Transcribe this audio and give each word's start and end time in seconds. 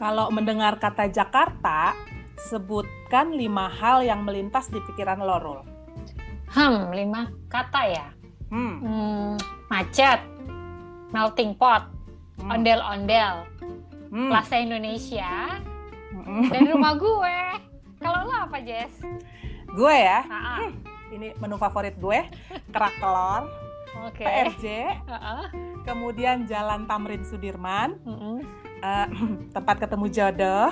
Kalau 0.00 0.32
mendengar 0.32 0.80
kata 0.80 1.12
Jakarta, 1.12 1.92
sebutkan 2.40 3.36
lima 3.36 3.68
hal 3.68 4.00
yang 4.00 4.24
melintas 4.24 4.72
di 4.72 4.80
pikiran 4.80 5.20
lo, 5.20 5.36
Rul. 5.36 5.60
Hmm, 6.48 6.88
lima 6.90 7.28
kata 7.46 7.80
ya. 7.84 8.06
Hmm. 8.48 8.76
Hmm, 8.80 9.32
macet, 9.68 10.24
melting 11.12 11.52
pot, 11.52 11.84
hmm, 12.40 12.48
ondel-ondel, 12.48 13.44
hmm, 14.08 14.26
Plaza 14.26 14.56
Indonesia, 14.56 15.60
hmm. 16.10 16.48
dan 16.48 16.62
rumah 16.66 16.96
gue. 17.04 17.38
Kalau 18.00 18.24
lo 18.24 18.34
apa, 18.40 18.56
Jess? 18.58 19.04
Gue 19.70 19.94
ya, 19.94 20.24
Ah, 20.26 20.64
ah. 20.64 20.70
ini 21.12 21.30
menu 21.36 21.60
favorit 21.60 21.94
gue, 21.94 22.24
kerak 22.72 22.96
telur, 22.98 23.46
Oke. 24.08 24.24
PRJ, 24.24 24.64
Ah, 25.06 25.14
ah. 25.14 25.46
kemudian 25.84 26.48
Jalan 26.48 26.88
Tamrin 26.88 27.22
Sudirman, 27.22 28.00
Mm-mm. 28.02 28.42
Eh, 28.80 29.06
tempat 29.56 29.76
ketemu 29.78 30.06
jodoh. 30.08 30.68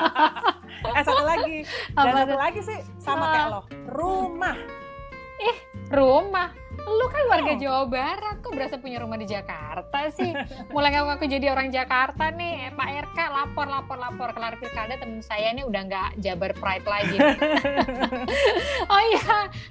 eh 0.98 1.02
satu 1.02 1.24
lagi, 1.24 1.56
dan 1.94 2.04
Apa 2.04 2.18
satu 2.20 2.34
tuh? 2.34 2.38
lagi 2.38 2.60
sih 2.60 2.78
sama 2.98 3.24
kayak 3.30 3.48
lo, 3.48 3.60
rumah. 3.88 4.56
Rumah. 5.88 6.48
Lu 6.84 7.06
kan 7.08 7.24
warga 7.30 7.52
Oh. 7.54 7.56
Jawa 7.56 7.82
Barat, 7.86 8.36
kok 8.42 8.52
berasa 8.52 8.76
punya 8.76 9.00
rumah 9.00 9.16
di 9.16 9.24
Jakarta 9.24 10.10
sih? 10.10 10.36
Mulai 10.68 10.92
ngaku-ngaku 10.92 11.24
jadi 11.30 11.46
orang 11.48 11.72
Jakarta 11.72 12.28
nih, 12.28 12.68
eh, 12.68 12.72
Pak 12.72 12.88
RK 13.08 13.18
lapor, 13.24 13.66
lapor, 13.66 13.96
lapor. 13.96 14.28
Kelar 14.34 14.60
pilkada 14.60 14.92
temen 14.94 15.24
saya 15.24 15.54
nih 15.54 15.64
udah 15.64 15.80
nggak 15.80 16.08
Jabar 16.20 16.52
Pride 16.52 16.84
lagi. 16.84 17.16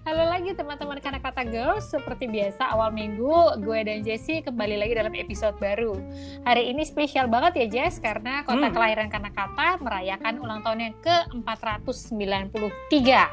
halo 0.03 0.27
lagi 0.27 0.51
teman-teman 0.51 0.99
Kanakata 0.99 1.47
Girls. 1.47 1.87
Seperti 1.87 2.27
biasa 2.27 2.75
awal 2.75 2.91
minggu, 2.91 3.55
gue 3.63 3.79
dan 3.87 4.03
Jessie 4.03 4.43
kembali 4.43 4.75
lagi 4.75 4.99
dalam 4.99 5.15
episode 5.15 5.55
baru. 5.63 5.95
Hari 6.43 6.75
ini 6.75 6.83
spesial 6.83 7.31
banget 7.31 7.63
ya 7.63 7.67
Jess, 7.71 8.03
karena 8.03 8.43
kota 8.43 8.67
Hmm. 8.67 8.75
kelahiran 8.75 9.07
Kanakata 9.07 9.79
merayakan 9.79 10.43
ulang 10.43 10.59
tahun 10.59 10.91
yang 10.91 10.95
ke-493. 10.99 13.31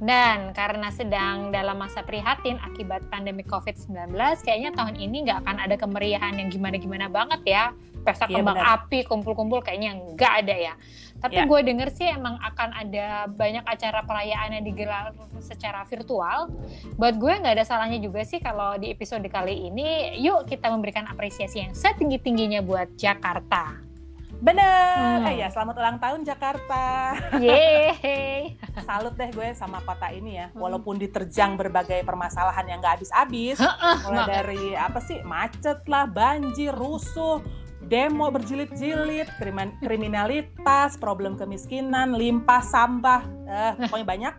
Dan 0.00 0.56
karena 0.56 0.88
sedang 0.94 1.52
dalam 1.52 1.76
masa 1.76 2.00
prihatin 2.00 2.56
akibat 2.64 3.04
pandemi 3.12 3.44
COVID-19, 3.44 4.16
kayaknya 4.40 4.72
tahun 4.72 4.96
ini 4.96 5.28
nggak 5.28 5.44
akan 5.44 5.60
ada 5.60 5.76
kemeriahan 5.76 6.40
yang 6.40 6.48
gimana-gimana 6.48 7.12
banget 7.12 7.44
ya. 7.44 7.76
Pesta 8.00 8.24
Iya, 8.24 8.38
kembang 8.38 8.56
benar. 8.56 8.80
api, 8.80 8.98
kumpul-kumpul 9.04 9.60
kayaknya 9.60 9.92
nggak 10.14 10.32
ada 10.40 10.56
ya. 10.62 10.74
Tapi 11.16 11.36
Ya. 11.36 11.44
gue 11.44 11.60
denger 11.62 11.88
sih 11.90 12.08
emang 12.08 12.40
akan 12.40 12.70
ada 12.74 13.06
banyak 13.26 13.60
acara 13.62 14.00
perayaan 14.02 14.56
yang 14.56 14.64
digelar 14.64 15.12
secara 15.38 15.84
virtual. 15.84 16.48
Buat 16.96 17.14
gue 17.14 17.32
nggak 17.36 17.54
ada 17.54 17.62
salahnya 17.62 17.98
juga 17.98 18.22
sih 18.22 18.38
kalau 18.38 18.74
di 18.74 18.88
episode 18.88 19.24
kali 19.26 19.68
ini, 19.68 20.16
yuk 20.16 20.44
kita 20.44 20.68
memberikan 20.68 21.04
apresiasi 21.04 21.60
yang 21.60 21.72
setinggi-tingginya 21.72 22.60
buat 22.60 22.88
Jakarta. 22.94 23.84
Bener, 24.32 25.20
Hmm. 25.20 25.28
eh 25.28 25.36
ya 25.36 25.48
selamat 25.48 25.76
ulang 25.76 25.98
tahun 25.98 26.24
Jakarta. 26.24 27.12
Yeay! 27.36 28.56
Salut 28.88 29.12
deh 29.12 29.28
gue 29.28 29.52
sama 29.52 29.80
kota 29.80 30.08
ini 30.08 30.34
ya, 30.34 30.48
walaupun 30.54 30.96
diterjang 30.96 31.54
berbagai 31.54 32.00
permasalahan 32.00 32.64
yang 32.64 32.78
nggak 32.80 32.96
habis-habis. 32.96 33.60
mulai 34.02 34.24
dari 34.26 34.72
apa 34.72 34.96
sih 34.98 35.20
macet 35.22 35.84
lah 35.84 36.08
banjir 36.08 36.72
rusuh 36.72 37.44
demo 37.80 38.28
berjilid-jilid 38.28 39.40
krimin- 39.40 39.76
kriminalitas 39.80 41.00
problem 41.00 41.40
kemiskinan 41.40 42.12
limpah 42.12 42.60
sampah 42.60 43.24
eh, 43.48 43.72
pokoknya 43.88 44.06
banyak. 44.06 44.34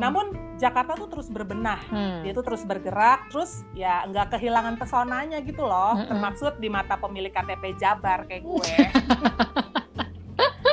Namun 0.00 0.56
Jakarta 0.56 0.96
tuh 0.96 1.08
terus 1.12 1.28
berbenah. 1.28 1.80
Hmm. 1.92 2.24
dia 2.24 2.32
tuh 2.32 2.40
terus 2.40 2.64
bergerak 2.64 3.28
terus 3.28 3.60
ya 3.76 4.08
nggak 4.08 4.36
kehilangan 4.36 4.80
pesonanya 4.80 5.44
gitu 5.44 5.68
loh. 5.68 5.94
Mm-mm. 5.94 6.08
termaksud 6.08 6.56
di 6.56 6.72
mata 6.72 6.96
pemilik 6.96 7.30
KTP 7.30 7.76
Jabar 7.76 8.24
kayak 8.24 8.42
gue. 8.42 8.72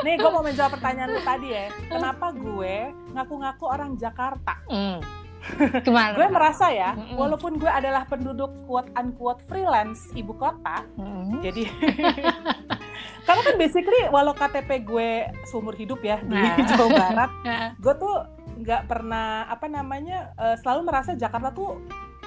Nih 0.03 0.20
gue 0.20 0.31
mau 0.31 0.44
menjawab 0.44 0.80
pertanyaan 0.80 1.16
lu 1.16 1.22
tadi 1.24 1.47
ya. 1.52 1.72
Kenapa 1.88 2.36
gue 2.36 2.76
ngaku-ngaku 3.16 3.66
orang 3.68 3.92
Jakarta? 3.96 4.59
Mm. 4.68 5.22
Gimana? 5.81 6.16
gue 6.16 6.28
merasa 6.30 6.68
ya, 6.68 6.96
Mm-mm. 6.96 7.16
walaupun 7.16 7.56
gue 7.56 7.68
adalah 7.68 8.04
penduduk 8.04 8.64
quote 8.64 8.88
unquote 8.94 9.44
freelance 9.44 10.08
ibu 10.14 10.31
kota, 10.34 10.88
Mm. 10.96 11.42
jadi 11.42 11.64
karena 13.26 13.42
kan 13.42 13.56
basically 13.56 14.02
walau 14.09 14.32
KTP 14.32 14.70
gue 14.82 15.09
seumur 15.46 15.74
hidup 15.74 16.00
ya 16.00 16.20
di 16.20 16.32
Nah. 16.32 16.56
Jawa 16.70 16.90
Barat, 16.90 17.32
Nah, 17.44 17.70
gue 17.76 17.94
tuh 17.94 18.16
nggak 18.56 18.84
pernah 18.86 19.44
apa 19.46 19.68
namanya 19.68 20.32
eh, 20.34 20.56
selalu 20.58 20.82
merasa 20.86 21.12
Jakarta 21.14 21.52
tuh 21.52 21.84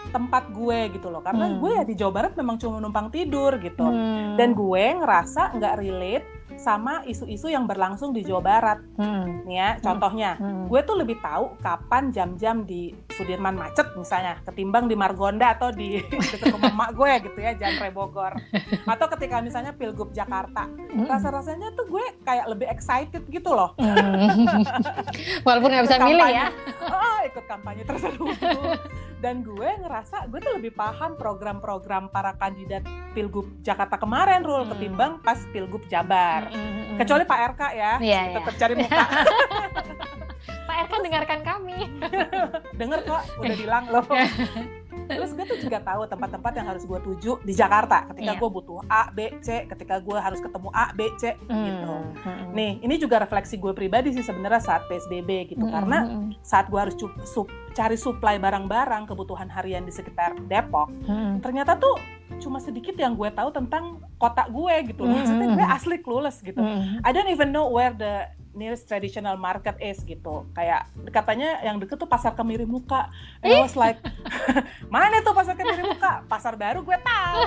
tempat 0.06 0.47
gue 0.49 0.93
gitu 0.93 1.09
loh, 1.09 1.19
karena 1.19 1.49
Hmm. 1.49 1.59
gue 1.59 1.71
ya 1.72 1.82
di 1.82 1.94
Jawa 1.94 2.12
Barat 2.15 2.32
memang 2.34 2.56
cuma 2.56 2.78
numpang 2.78 3.09
tidur 3.09 3.56
gitu, 3.59 3.82
hmm. 3.82 4.37
dan 4.37 4.53
gue 4.53 4.84
ngerasa 4.94 5.56
nggak 5.56 5.75
relate 5.76 6.26
sama 6.59 7.00
isu-isu 7.03 7.47
yang 7.47 7.65
berlangsung 7.65 8.11
di 8.11 8.21
Jawa 8.21 8.41
Barat, 8.41 8.78
Hmm. 8.94 9.44
nih 9.44 9.56
ya 9.56 9.71
contohnya 9.78 10.31
Hmm. 10.34 10.67
gue 10.67 10.81
tuh 10.83 10.97
lebih 10.97 11.17
tahu 11.19 11.55
kapan 11.59 12.09
jam-jam 12.09 12.62
di 12.62 12.91
Sudirman 13.09 13.55
macet 13.55 13.87
misalnya 13.93 14.41
ketimbang 14.43 14.84
di 14.84 14.94
Margonda 14.94 15.53
atau 15.53 15.71
di 15.71 16.00
dekat 16.33 16.50
rumah 16.50 16.69
emak 16.69 16.91
gue 16.93 17.11
gitu 17.25 17.39
ya 17.39 17.53
Janre 17.55 17.89
Bogor 17.89 18.37
atau 18.84 19.06
ketika 19.11 19.39
misalnya 19.39 19.72
Pilgub 19.72 20.11
Jakarta 20.11 20.65
Hmm. 20.67 21.06
rasa-rasanya 21.06 21.72
tuh 21.72 21.87
gue 21.87 22.05
kayak 22.22 22.47
lebih 22.47 22.67
excited 22.67 23.23
gitu 23.27 23.50
loh 23.50 23.77
Hmm. 23.77 24.28
Walaupun 25.47 25.69
nggak 25.69 25.84
bisa 25.84 25.99
milih 26.00 26.28
ya. 26.28 26.47
oh 26.83 27.19
ikut 27.23 27.44
kampanye 27.44 27.83
terseru 27.83 28.27
dan 29.19 29.41
gue 29.41 29.71
ngerasa 29.78 30.27
gue 30.27 30.38
tuh 30.38 30.54
lebih 30.54 30.72
paham 30.72 31.16
program-program 31.16 32.09
para 32.09 32.34
kandidat 32.34 32.84
Pilgub 33.10 33.49
Jakarta 33.60 33.97
kemarin 33.97 34.41
Rul 34.41 34.62
Hmm. 34.62 34.72
ketimbang 34.72 35.12
pas 35.19 35.41
Pilgub 35.49 35.84
Jabar 35.87 36.47
Hmm. 36.47 36.97
kecuali 36.97 37.25
Pak 37.25 37.41
RK 37.50 37.62
ya 37.72 37.93
Iya, 37.97 38.21
iya. 38.26 38.37
tetap 38.37 38.55
cari 38.56 38.75
muka 38.78 39.03
Pak 40.66 40.76
RK 40.82 40.93
dengarkan 41.00 41.41
kami. 41.43 41.78
denger 42.72 43.00
kok 43.03 43.22
udah 43.38 43.56
bilang 43.56 43.84
loh 43.88 44.05
terus 45.09 45.31
gue 45.33 45.44
tuh 45.44 45.59
juga 45.59 45.78
tahu 45.78 46.05
tempat-tempat 46.05 46.53
yang 46.55 46.67
harus 46.67 46.83
gue 46.83 46.99
tuju 47.00 47.33
di 47.41 47.53
Jakarta 47.53 48.06
ketika 48.11 48.33
Iya. 48.33 48.39
gue 48.39 48.50
butuh 48.50 48.78
A 48.87 49.09
B 49.09 49.19
C 49.39 49.65
ketika 49.67 49.99
gue 49.99 50.15
harus 50.17 50.39
ketemu 50.39 50.69
A 50.71 50.91
B 50.91 51.00
C 51.17 51.33
gitu 51.41 51.94
Hmm. 52.19 52.50
nih 52.50 52.81
ini 52.81 52.94
juga 52.97 53.17
refleksi 53.19 53.56
gue 53.56 53.72
pribadi 53.72 54.11
sih 54.11 54.21
sebenarnya 54.21 54.59
saat 54.59 54.83
PSBB 54.87 55.31
gitu 55.49 55.62
Hmm. 55.62 55.72
karena 55.72 55.99
Hmm. 56.03 56.31
saat 56.41 56.67
gue 56.67 56.77
harus 56.77 56.94
sup- 57.25 57.49
cari 57.72 57.94
suplai 57.94 58.37
barang-barang 58.37 59.05
kebutuhan 59.06 59.47
harian 59.47 59.83
di 59.83 59.91
sekitar 59.91 60.34
Depok 60.43 60.89
Hmm. 61.05 61.38
ternyata 61.38 61.77
tuh 61.77 61.97
cuma 62.37 62.59
sedikit 62.59 62.93
yang 62.94 63.15
gue 63.15 63.31
tahu 63.31 63.49
tentang 63.50 63.99
kota 64.17 64.44
gue 64.47 64.75
gitu 64.87 65.03
Hmm. 65.03 65.12
maksudnya 65.15 65.47
gue 65.53 65.67
asli 65.69 65.97
clueless 65.99 66.41
gitu 66.41 66.56
Hmm. 66.56 67.00
I 67.00 67.11
don't 67.11 67.28
even 67.28 67.49
know 67.49 67.69
where 67.69 67.93
the 67.93 68.27
nearest 68.56 68.89
traditional 68.89 69.37
market 69.37 69.77
is 69.78 70.00
gitu. 70.03 70.49
Kayak 70.56 70.89
katanya 71.12 71.61
yang 71.61 71.77
deket 71.77 72.00
tuh 72.00 72.09
pasar 72.09 72.33
kemiri 72.33 72.65
muka. 72.65 73.12
And 73.44 73.53
I 73.53 73.61
was 73.61 73.77
like, 73.77 74.00
mana 74.94 75.21
tuh 75.21 75.37
pasar 75.37 75.55
kemiri 75.55 75.84
muka? 75.84 76.25
Pasar 76.27 76.56
baru 76.56 76.81
gue 76.81 76.99
tahu. 77.05 77.44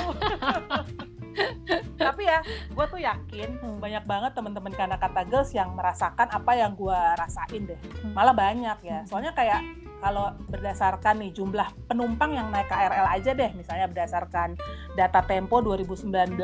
Tapi 2.02 2.22
ya, 2.26 2.40
gue 2.46 2.86
tuh 2.90 3.00
yakin 3.00 3.50
Hmm. 3.60 3.78
banyak 3.80 4.04
banget 4.06 4.32
teman-teman 4.36 4.74
kata 4.76 5.22
girls 5.28 5.52
yang 5.56 5.74
merasakan 5.74 6.28
apa 6.30 6.52
yang 6.54 6.76
gue 6.78 7.00
rasain 7.18 7.66
deh. 7.66 7.80
Malah 8.14 8.36
banyak 8.36 8.78
ya. 8.86 9.04
Soalnya 9.08 9.34
kayak 9.34 9.64
kalau 10.00 10.32
berdasarkan 10.48 11.20
nih 11.20 11.32
jumlah 11.36 11.68
penumpang 11.92 12.32
yang 12.32 12.48
naik 12.52 12.72
KRL 12.72 13.08
aja 13.20 13.32
deh, 13.36 13.52
misalnya 13.52 13.88
berdasarkan 13.92 14.56
data 14.96 15.20
Tempo 15.28 15.60
2019, 15.60 16.40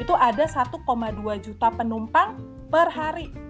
itu 0.00 0.14
ada 0.16 0.44
1,2 0.48 1.44
juta 1.44 1.68
penumpang 1.68 2.40
per 2.72 2.88
hari. 2.88 3.47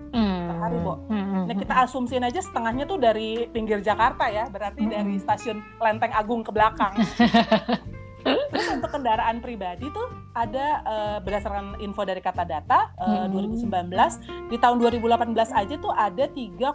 Hmm. 0.59 0.65
hari, 0.67 0.77
Bo. 0.83 0.95
Hmm. 1.07 1.47
Nah 1.47 1.55
kita 1.55 1.75
asumsiin 1.87 2.27
aja 2.27 2.43
setengahnya 2.43 2.85
tuh 2.85 2.99
dari 2.99 3.47
pinggir 3.49 3.79
Jakarta 3.79 4.27
ya, 4.27 4.51
berarti 4.51 4.83
Mm-mm. 4.83 4.93
dari 4.93 5.15
stasiun 5.17 5.63
Lenteng 5.79 6.13
Agung 6.13 6.43
ke 6.43 6.51
belakang. 6.51 6.93
Terus 8.29 8.69
untuk 8.75 8.91
kendaraan 8.93 9.39
pribadi 9.41 9.89
tuh 9.89 10.11
ada 10.35 10.83
eh, 10.85 11.19
berdasarkan 11.23 11.79
info 11.81 12.03
dari 12.03 12.21
Kata 12.21 12.45
Data 12.45 12.91
eh, 12.99 13.31
Mm-mm. 13.31 13.63
2019 13.63 14.51
di 14.53 14.57
tahun 14.59 14.77
2018 14.83 15.33
aja 15.55 15.75
tuh 15.79 15.95
ada 15.95 16.27
3,99 16.27 16.67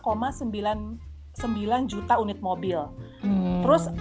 juta 1.91 2.13
unit 2.17 2.39
mobil. 2.39 2.79
Hmm. 3.21 3.61
Terus 3.61 3.91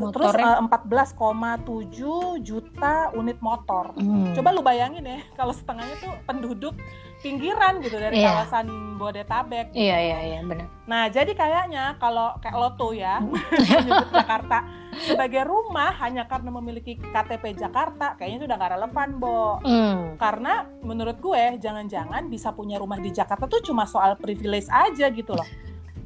terus 0.00 0.32
Motornya? 0.32 0.64
eh, 0.64 0.64
14,7 0.64 2.40
juta 2.40 3.12
unit 3.12 3.38
motor. 3.44 3.92
Hmm. 3.96 4.32
Coba 4.32 4.48
lu 4.52 4.64
bayangin 4.64 5.04
ya 5.04 5.20
kalau 5.38 5.52
setengahnya 5.52 5.96
tuh 6.00 6.12
penduduk 6.28 6.74
pinggiran 7.20 7.78
gitu 7.78 7.96
dari 7.96 8.18
Iya. 8.18 8.32
kawasan 8.32 8.66
Bodetabek. 8.96 9.72
Iya 9.72 9.96
iya 9.96 10.18
iya 10.26 10.40
benar. 10.42 10.68
Nah, 10.84 11.06
jadi 11.06 11.30
kayaknya 11.30 11.96
kalau 11.96 12.36
kayak 12.38 12.52
lo 12.54 12.68
tuh 12.74 12.92
ya, 12.92 13.20
menyebut 13.80 14.08
Jakarta 14.10 14.64
sebagai 15.00 15.44
rumah 15.44 15.94
hanya 15.98 16.26
karena 16.26 16.50
memiliki 16.50 16.96
KTP 16.96 17.54
Jakarta, 17.54 18.12
kayaknya 18.14 18.36
itu 18.36 18.46
udah 18.46 18.58
gak 18.58 18.72
relevan, 18.74 19.08
Bo. 19.16 19.60
Hmm. 19.60 20.16
Karena 20.16 20.52
menurut 20.80 21.16
gue, 21.16 21.56
jangan-jangan 21.56 22.26
bisa 22.26 22.50
punya 22.50 22.76
rumah 22.76 22.96
di 22.96 23.08
Jakarta 23.08 23.46
tuh 23.46 23.62
cuma 23.62 23.84
soal 23.84 24.16
privilege 24.16 24.66
aja 24.68 25.08
gitu 25.08 25.32
loh. 25.32 25.46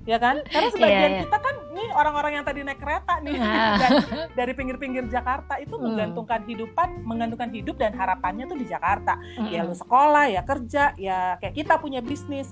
Ya 0.05 0.21
kan? 0.21 0.45
Karena 0.45 0.69
sebagian 0.69 1.01
Iya, 1.01 1.17
iya. 1.17 1.23
kita 1.25 1.39
kan 1.41 1.55
orang-orang 1.95 2.33
yang 2.37 2.45
tadi 2.45 2.61
naik 2.61 2.79
kereta 2.79 3.19
nih 3.19 3.37
Nah. 3.45 3.79
dan 3.79 3.91
dari 4.33 4.53
pinggir-pinggir 4.53 5.07
Jakarta 5.07 5.57
itu 5.57 5.75
Hmm. 5.75 5.91
menggantungkan 5.91 6.43
hidupan, 6.45 6.89
menggantungkan 7.03 7.51
hidup 7.51 7.77
dan 7.77 7.93
harapannya 7.93 8.45
tuh 8.45 8.57
di 8.57 8.65
Jakarta. 8.65 9.17
Ya 9.47 9.63
Mm-mm. 9.63 9.71
lu 9.71 9.75
sekolah, 9.75 10.25
ya 10.29 10.43
kerja, 10.43 10.95
ya 10.95 11.39
kayak 11.39 11.55
kita 11.55 11.75
punya 11.77 12.01
bisnis. 12.01 12.51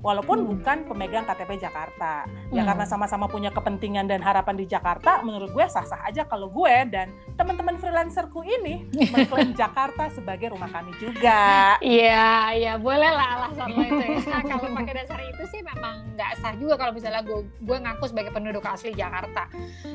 Walaupun 0.00 0.38
Hmm. 0.40 0.48
bukan 0.50 0.78
pemegang 0.88 1.24
KTP 1.24 1.60
Jakarta. 1.60 2.24
Ya 2.50 2.62
Hmm. 2.62 2.68
karena 2.68 2.84
sama-sama 2.84 3.24
punya 3.24 3.48
kepentingan 3.48 4.08
dan 4.08 4.20
harapan 4.20 4.56
di 4.56 4.64
Jakarta, 4.64 5.20
menurut 5.20 5.50
gue 5.50 5.66
sah-sah 5.66 6.02
aja 6.02 6.24
kalau 6.24 6.48
gue 6.48 6.74
dan 6.88 7.08
teman-teman 7.36 7.76
freelancerku 7.76 8.40
ini 8.40 8.88
mengklaim 9.12 9.52
Jakarta 9.60 10.08
sebagai 10.08 10.50
rumah 10.50 10.68
kami 10.68 10.96
juga. 10.96 11.76
Iya, 11.78 12.32
iya 12.52 12.72
boleh 12.74 13.10
lah 13.10 13.26
alasan 13.38 13.68
lo 13.70 13.82
itu 13.82 14.04
ya. 14.24 14.40
kalau 14.40 14.68
pakai 14.72 14.94
dasar 14.96 15.20
itu 15.20 15.42
sih 15.48 15.60
memang 15.60 16.08
nggak 16.16 16.30
sah 16.38 16.54
juga 16.56 16.74
kalau 16.76 16.92
misalnya 16.92 17.20
gue 17.20 17.40
gue 17.60 17.76
ngaku 17.76 18.04
sebagai 18.06 18.32
penduduk 18.32 18.64
asli 18.64 18.92
Jakarta. 18.92 19.46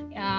Ya, 0.10 0.30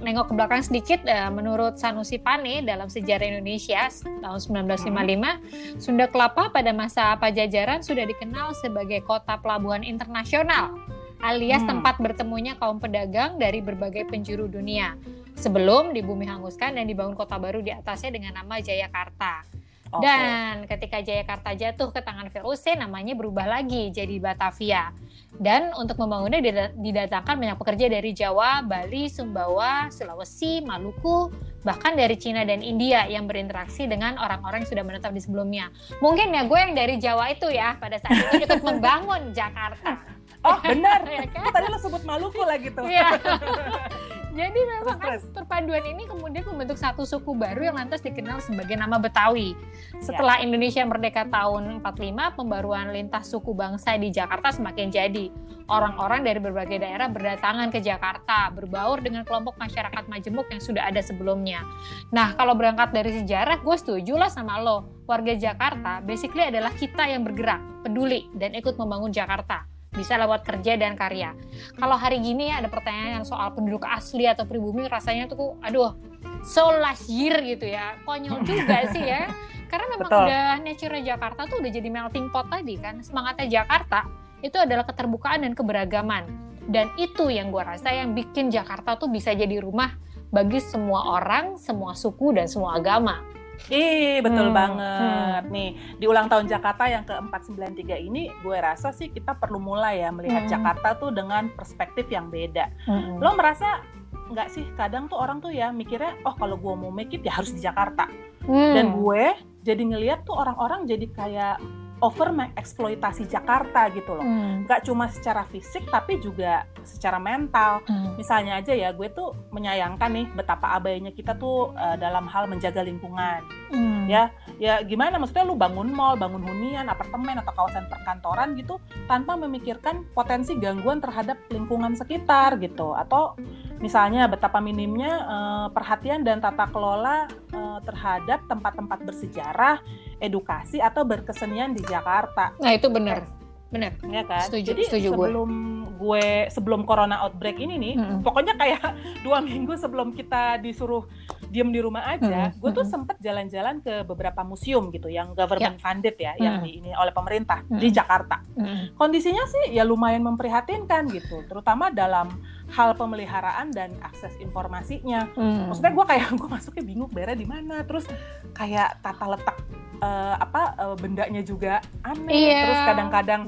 nengok 0.00 0.30
ke 0.30 0.34
belakang 0.34 0.62
sedikit, 0.62 1.04
eh, 1.04 1.28
menurut 1.28 1.76
Sanusi 1.76 2.16
Pane 2.16 2.64
dalam 2.64 2.88
sejarah 2.88 3.26
Indonesia 3.26 3.84
tahun 4.22 4.38
1955, 4.40 5.36
Sunda 5.76 6.08
Kelapa 6.08 6.48
pada 6.48 6.72
masa 6.72 7.16
Pajajaran 7.16 7.84
sudah 7.84 8.08
dikenal 8.08 8.56
sebagai 8.56 8.99
kota 9.04 9.36
pelabuhan 9.40 9.82
internasional 9.82 10.76
alias 11.20 11.60
Hmm. 11.62 11.78
tempat 11.78 12.00
bertemunya 12.00 12.56
kaum 12.56 12.80
pedagang 12.80 13.36
dari 13.36 13.60
berbagai 13.60 14.08
penjuru 14.08 14.48
dunia. 14.48 14.96
Sebelum 15.36 15.92
di 15.92 16.00
bumi 16.04 16.28
hanguskan 16.28 16.76
dan 16.76 16.84
dibangun 16.88 17.16
kota 17.16 17.36
baru 17.40 17.60
di 17.64 17.72
atasnya 17.72 18.12
dengan 18.12 18.36
nama 18.36 18.60
Jayakarta. 18.60 19.59
Oke. 19.90 20.06
Dan 20.06 20.70
ketika 20.70 21.02
Jayakarta 21.02 21.50
jatuh 21.50 21.90
ke 21.90 21.98
tangan 21.98 22.30
VOC, 22.30 22.78
namanya 22.78 23.18
berubah 23.18 23.42
lagi 23.42 23.90
jadi 23.90 24.22
Batavia. 24.22 24.94
Dan 25.34 25.74
untuk 25.74 25.98
membangunnya 25.98 26.38
dida- 26.38 26.74
didatangkan 26.78 27.34
banyak 27.34 27.58
pekerja 27.58 27.86
dari 27.90 28.14
Jawa, 28.14 28.62
Bali, 28.62 29.10
Sumbawa, 29.10 29.90
Sulawesi, 29.90 30.62
Maluku, 30.62 31.34
bahkan 31.66 31.98
dari 31.98 32.14
Cina 32.14 32.46
dan 32.46 32.62
India 32.62 33.04
yang 33.10 33.26
berinteraksi 33.26 33.90
dengan 33.90 34.14
orang-orang 34.16 34.62
yang 34.62 34.70
sudah 34.70 34.84
menetap 34.86 35.10
di 35.10 35.22
sebelumnya. 35.22 35.74
Mungkin 35.98 36.30
ya 36.34 36.46
gue 36.46 36.58
yang 36.58 36.74
dari 36.78 36.94
Jawa 36.96 37.34
itu 37.34 37.50
ya 37.50 37.74
pada 37.76 37.98
saat 37.98 38.30
itu 38.30 38.46
ikut 38.46 38.62
membangun 38.62 39.34
Jakarta. 39.34 39.98
Oh 40.40 40.56
benar. 40.62 41.02
Ya 41.10 41.26
kan? 41.26 41.50
Tadi 41.52 41.66
lo 41.68 41.78
sebut 41.82 42.02
Maluku 42.06 42.40
lah 42.46 42.56
gitu. 42.62 42.80
Iya. 42.86 43.10
Jadi 44.30 44.60
memang 44.62 44.98
kan 45.02 45.18
Terus, 45.18 45.26
terus. 45.26 45.34
perpaduan 45.34 45.84
ini 45.90 46.06
kemudian 46.06 46.46
membentuk 46.46 46.78
satu 46.78 47.02
suku 47.02 47.34
baru 47.34 47.70
yang 47.70 47.76
lantas 47.76 47.98
dikenal 47.98 48.38
sebagai 48.38 48.78
nama 48.78 49.02
Betawi. 49.02 49.58
Ya. 49.58 49.98
Setelah 49.98 50.38
Indonesia 50.38 50.86
merdeka 50.86 51.26
tahun 51.26 51.82
45, 51.82 52.38
pembaruan 52.38 52.94
lintas 52.94 53.26
suku 53.26 53.50
bangsa 53.50 53.98
di 53.98 54.14
Jakarta 54.14 54.54
semakin 54.54 54.88
jadi. 54.94 55.34
Orang-orang 55.66 56.26
dari 56.26 56.38
berbagai 56.42 56.82
daerah 56.82 57.06
berdatangan 57.10 57.70
ke 57.70 57.82
Jakarta, 57.82 58.50
berbaur 58.54 59.02
dengan 59.02 59.22
kelompok 59.26 59.54
masyarakat 59.58 60.06
majemuk 60.06 60.46
yang 60.50 60.62
sudah 60.62 60.86
ada 60.86 61.02
sebelumnya. 61.02 61.62
Nah, 62.10 62.34
kalau 62.34 62.54
berangkat 62.58 62.90
dari 62.90 63.14
sejarah, 63.22 63.62
gue 63.62 63.76
setuju 63.78 64.18
lah 64.18 64.30
sama 64.30 64.58
lo. 64.62 65.02
Warga 65.06 65.34
Jakarta 65.34 66.02
basically 66.02 66.46
adalah 66.46 66.70
kita 66.74 67.06
yang 67.06 67.26
bergerak, 67.26 67.62
peduli, 67.82 68.30
dan 68.34 68.54
ikut 68.54 68.78
membangun 68.78 69.10
Jakarta 69.10 69.79
bisa 69.90 70.14
lewat 70.14 70.46
kerja 70.46 70.78
dan 70.78 70.94
karya. 70.94 71.34
Kalau 71.74 71.98
hari 71.98 72.22
gini 72.22 72.50
ya 72.50 72.62
ada 72.62 72.70
pertanyaan 72.70 73.26
soal 73.26 73.50
penduduk 73.50 73.82
asli 73.86 74.24
atau 74.26 74.46
pribumi 74.46 74.86
rasanya 74.86 75.26
tuh 75.26 75.58
aduh 75.60 75.98
so 76.46 76.70
last 76.78 77.10
year 77.10 77.34
gitu 77.42 77.66
ya. 77.66 77.98
Konyol 78.06 78.44
juga 78.48 78.86
sih 78.94 79.02
ya. 79.02 79.26
Karena 79.70 79.86
memang 79.94 80.10
Betul. 80.10 80.26
udah 80.26 80.46
nature 80.62 80.98
Jakarta 81.02 81.40
tuh 81.46 81.56
udah 81.62 81.70
jadi 81.70 81.88
melting 81.90 82.26
pot 82.30 82.46
tadi 82.50 82.74
kan. 82.78 83.02
Semangatnya 83.02 83.62
Jakarta 83.62 84.06
itu 84.42 84.56
adalah 84.58 84.82
keterbukaan 84.86 85.46
dan 85.46 85.52
keberagaman. 85.54 86.26
Dan 86.70 86.90
itu 86.98 87.26
yang 87.30 87.50
gua 87.50 87.74
rasa 87.74 87.90
yang 87.90 88.14
bikin 88.14 88.50
Jakarta 88.50 88.94
tuh 88.94 89.10
bisa 89.10 89.34
jadi 89.34 89.58
rumah 89.58 89.94
bagi 90.30 90.62
semua 90.62 91.18
orang, 91.18 91.58
semua 91.58 91.98
suku 91.98 92.34
dan 92.34 92.46
semua 92.46 92.78
agama. 92.78 93.22
Ih, 93.68 94.24
betul 94.24 94.48
Hmm, 94.48 94.56
banget. 94.56 95.42
Nih, 95.52 95.70
di 96.00 96.08
ulang 96.08 96.26
tahun 96.26 96.48
Jakarta 96.48 96.88
yang 96.88 97.04
ke-493 97.04 98.00
ini, 98.00 98.32
gue 98.40 98.56
rasa 98.56 98.90
sih 98.90 99.12
kita 99.12 99.36
perlu 99.36 99.60
mulai 99.60 100.00
ya 100.00 100.08
melihat 100.08 100.48
Hmm. 100.48 100.52
Jakarta 100.56 100.96
tuh 100.96 101.12
dengan 101.12 101.52
perspektif 101.52 102.08
yang 102.08 102.32
beda. 102.32 102.72
Lo 103.20 103.36
merasa 103.36 103.84
nggak 104.30 104.48
sih 104.48 104.62
kadang 104.74 105.06
tuh 105.06 105.18
orang 105.18 105.42
tuh 105.42 105.50
ya 105.50 105.68
mikirnya, 105.68 106.14
oh 106.22 106.34
kalau 106.34 106.54
gue 106.54 106.74
mau 106.74 106.88
make 106.88 107.12
it 107.12 107.22
ya 107.22 107.34
harus 107.34 107.50
di 107.50 107.60
Jakarta. 107.60 108.06
Hmm. 108.46 108.72
Dan 108.74 108.96
gue 108.96 109.34
jadi 109.60 109.82
ngeliat 109.84 110.24
tuh 110.24 110.34
orang-orang 110.34 110.88
jadi 110.88 111.06
kayak 111.12 111.56
over 112.00 112.32
mengeksploitasi 112.32 113.28
Jakarta 113.28 113.92
gitu 113.92 114.16
loh. 114.16 114.24
Hmm. 114.24 114.64
Cuma 114.84 115.08
secara 115.12 115.44
fisik 115.48 115.84
tapi 115.92 116.18
juga 116.18 116.64
secara 116.82 117.20
mental. 117.20 117.84
Hmm. 117.84 118.16
Misalnya 118.16 118.58
aja 118.58 118.72
ya, 118.72 118.90
gue 118.90 119.08
tuh 119.12 119.36
menyayangkan 119.52 120.10
nih 120.10 120.26
betapa 120.32 120.80
abainya 120.80 121.12
kita 121.12 121.36
tuh 121.36 121.76
eh, 121.76 121.96
dalam 122.00 122.24
hal 122.26 122.48
menjaga 122.48 122.80
lingkungan. 122.80 123.40
Hmm. 123.70 124.08
Ya, 124.08 124.34
ya 124.58 124.82
gimana 124.82 125.20
maksudnya 125.20 125.46
lu 125.46 125.54
bangun 125.54 125.92
mall, 125.92 126.16
bangun 126.16 126.42
hunian, 126.42 126.88
apartemen 126.90 127.38
atau 127.38 127.52
kawasan 127.54 127.86
perkantoran 127.86 128.56
gitu 128.58 128.80
tanpa 129.06 129.38
memikirkan 129.38 130.08
potensi 130.16 130.56
gangguan 130.58 130.98
terhadap 130.98 131.38
lingkungan 131.52 131.94
sekitar 131.94 132.58
gitu 132.58 132.96
atau 132.96 133.38
misalnya 133.78 134.26
betapa 134.26 134.58
minimnya 134.58 135.12
eh, 135.24 135.66
perhatian 135.70 136.24
dan 136.24 136.40
tata 136.40 136.66
kelola 136.72 137.28
eh, 137.52 137.78
terhadap 137.84 138.40
tempat-tempat 138.48 138.98
bersejarah, 139.04 139.78
edukasi 140.20 140.78
atau 140.78 141.02
berkesenian 141.02 141.72
di 141.72 141.82
Jakarta 141.82 142.52
Nah, 142.56 142.70
itu 142.70 142.86
benar. 142.86 143.24
Benar. 143.70 143.94
ya 144.02 144.26
kan? 144.26 144.50
Setuju, 144.50 144.66
Jadi 144.66 144.82
setuju 144.84 145.08
gue. 145.08 145.14
sebelum 145.14 145.50
gue 145.94 146.26
sebelum 146.50 146.82
corona 146.82 147.22
outbreak 147.22 147.54
ini 147.56 147.78
nih, 147.78 147.94
Mm-mm. 147.94 148.18
pokoknya 148.20 148.58
kayak 148.58 148.82
dua 149.24 149.38
minggu 149.38 149.78
sebelum 149.78 150.10
kita 150.10 150.58
disuruh 150.58 151.06
diem 151.46 151.70
di 151.70 151.78
rumah 151.78 152.02
aja, 152.08 152.50
Mm-mm. 152.50 152.58
gue 152.58 152.70
tuh 152.72 152.82
Mm-mm. 152.82 152.90
sempet 152.90 153.16
jalan-jalan 153.20 153.78
ke 153.78 154.02
beberapa 154.02 154.42
museum 154.42 154.90
gitu 154.90 155.06
yang 155.06 155.34
government 155.34 155.78
funded 155.78 156.18
ya, 156.18 156.34
yang 156.36 156.58
Mm. 156.58 156.64
di 156.66 156.70
ini 156.78 156.90
oleh 156.92 157.14
pemerintah 157.14 157.62
Mm. 157.64 157.78
di 157.78 157.88
Jakarta. 157.90 158.42
Hmm. 158.58 158.90
Kondisinya 158.92 159.46
sih 159.46 159.70
ya 159.70 159.86
lumayan 159.86 160.26
memprihatinkan 160.26 161.06
gitu, 161.08 161.46
terutama 161.46 161.88
dalam 161.88 162.42
hal 162.70 162.94
pemeliharaan 162.94 163.70
dan 163.70 163.92
akses 164.00 164.32
informasinya. 164.38 165.26
Hmm. 165.32 165.66
Maksudnya 165.66 165.92
gue 165.92 166.04
kayak 166.06 166.26
gue 166.40 166.48
masuknya 166.48 166.82
bingung 166.82 167.10
daerah 167.10 167.34
di 167.34 167.44
mana, 167.44 167.82
terus 167.82 168.06
kayak 168.52 168.98
tata 168.98 169.26
letak 169.28 169.56
eh, 169.98 170.34
apa 170.34 170.62
eh, 170.76 170.96
bendanya 170.96 171.42
juga 171.42 171.78
aneh, 172.00 172.32
Iya. 172.48 172.58
terus 172.62 172.80
kadang-kadang 172.84 173.40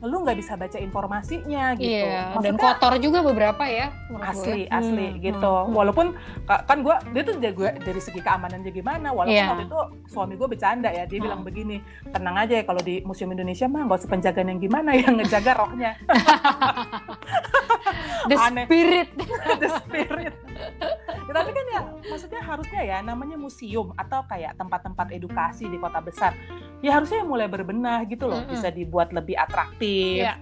lu 0.00 0.16
nggak 0.18 0.36
bisa 0.36 0.54
baca 0.54 0.78
informasinya 0.78 1.76
gitu. 1.76 1.84
Iya, 2.00 2.32
dan 2.34 2.54
kotor 2.56 2.96
juga 2.96 3.20
beberapa 3.20 3.60
ya. 3.62 3.92
asli 4.20 4.64
gue. 4.64 4.72
asli 4.72 5.06
Hmm, 5.06 5.20
gitu. 5.20 5.52
hmm. 5.52 5.70
Walaupun 5.70 6.06
ka- 6.44 6.64
kan 6.64 6.80
gue 6.80 6.96
dia 7.12 7.22
tuh 7.22 7.36
dari, 7.36 7.52
gue- 7.52 7.76
dari 7.78 8.00
segi 8.00 8.18
keamanan 8.18 8.62
dia 8.62 8.72
gimana. 8.72 9.10
Walaupun 9.10 9.36
Iya. 9.36 9.46
waktu 9.48 9.64
itu 9.66 9.80
suami 10.08 10.34
gue 10.34 10.48
bercanda 10.48 10.88
ya, 10.88 11.04
dia 11.04 11.18
Hmm. 11.18 11.26
bilang 11.26 11.40
begini, 11.42 11.76
tenang 12.06 12.36
aja 12.38 12.54
ya 12.54 12.64
kalau 12.64 12.80
di 12.80 13.02
Museum 13.02 13.28
Indonesia 13.30 13.66
mah 13.66 13.84
nggak 13.84 13.98
usah 13.98 14.10
penjagaan 14.10 14.48
yang 14.48 14.60
gimana 14.60 14.90
yang 14.94 15.12
ngejaga 15.14 15.52
rohnya, 15.56 15.92
The 18.28 18.36
Aneh. 18.38 18.64
spirit. 18.64 19.08
the 19.62 19.68
spirit. 19.80 20.34
Ya, 21.28 21.32
tapi 21.32 21.50
kan 21.52 21.66
ya 21.68 21.80
maksudnya 22.04 22.40
harusnya 22.40 22.80
ya 22.80 22.98
namanya 23.00 23.36
museum 23.36 23.92
atau 23.94 24.24
kayak 24.24 24.56
tempat-tempat 24.56 25.10
edukasi 25.10 25.66
di 25.66 25.76
kota 25.76 26.00
besar. 26.00 26.32
Ya 26.78 26.94
harusnya 26.94 27.20
mulai 27.22 27.48
berbenah 27.48 28.06
gitu 28.06 28.24
loh, 28.24 28.44
Mm-mm. 28.44 28.52
bisa 28.52 28.68
dibuat 28.68 29.10
lebih 29.10 29.34
atraktif. 29.34 30.24
Iya. 30.24 30.38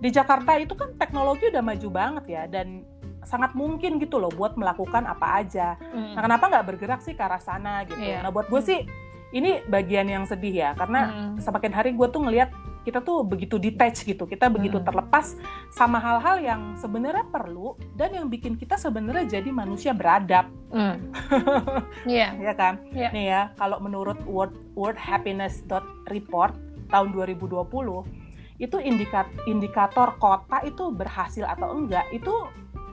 Di 0.00 0.08
Jakarta 0.08 0.56
itu 0.56 0.72
kan 0.72 0.94
teknologi 0.96 1.50
udah 1.50 1.62
maju 1.62 1.88
banget 1.90 2.24
ya 2.26 2.42
dan 2.46 2.82
sangat 3.24 3.56
mungkin 3.56 3.96
gitu 3.96 4.20
loh 4.20 4.28
buat 4.28 4.52
melakukan 4.54 5.04
apa 5.04 5.40
aja. 5.40 5.80
Hmm. 5.80 6.12
Nah, 6.12 6.22
kenapa 6.24 6.44
nggak 6.50 6.66
bergerak 6.66 7.00
sih 7.00 7.16
ke 7.16 7.22
arah 7.24 7.40
sana 7.40 7.84
gitu? 7.88 7.96
Iya. 7.96 8.20
Nah, 8.20 8.28
buat 8.28 8.52
gue 8.52 8.60
sih 8.60 8.80
ini 9.32 9.64
bagian 9.66 10.06
yang 10.06 10.24
sedih 10.28 10.54
ya, 10.54 10.70
karena 10.76 11.00
Hmm. 11.10 11.40
semakin 11.40 11.72
hari 11.74 11.90
gue 11.90 12.06
tuh 12.06 12.22
ngelihat 12.22 12.52
kita 12.84 13.00
tuh 13.00 13.24
begitu 13.24 13.56
detach 13.56 14.04
gitu, 14.04 14.28
kita 14.28 14.52
begitu 14.52 14.76
Hmm. 14.76 14.86
terlepas 14.86 15.34
sama 15.72 15.96
hal-hal 15.96 16.36
yang 16.38 16.60
sebenarnya 16.76 17.24
perlu 17.26 17.74
dan 17.96 18.12
yang 18.12 18.28
bikin 18.28 18.54
kita 18.54 18.76
sebenarnya 18.76 19.40
jadi 19.40 19.48
manusia 19.48 19.96
beradab, 19.96 20.46
Hmm. 20.68 21.10
Iya. 22.04 22.36
ya 22.36 22.52
kan? 22.52 22.84
Iya. 22.92 23.08
Nih 23.10 23.26
ya, 23.26 23.42
kalau 23.56 23.80
menurut 23.80 24.20
World 24.28 24.52
World 24.76 25.00
Happiness 25.00 25.64
Report 26.06 26.52
tahun 26.92 27.08
2020 27.10 28.04
itu 28.60 28.76
indikat, 28.78 29.26
indikator 29.50 30.14
kota 30.20 30.62
itu 30.62 30.92
berhasil 30.92 31.42
atau 31.42 31.74
enggak 31.74 32.06
itu 32.12 32.30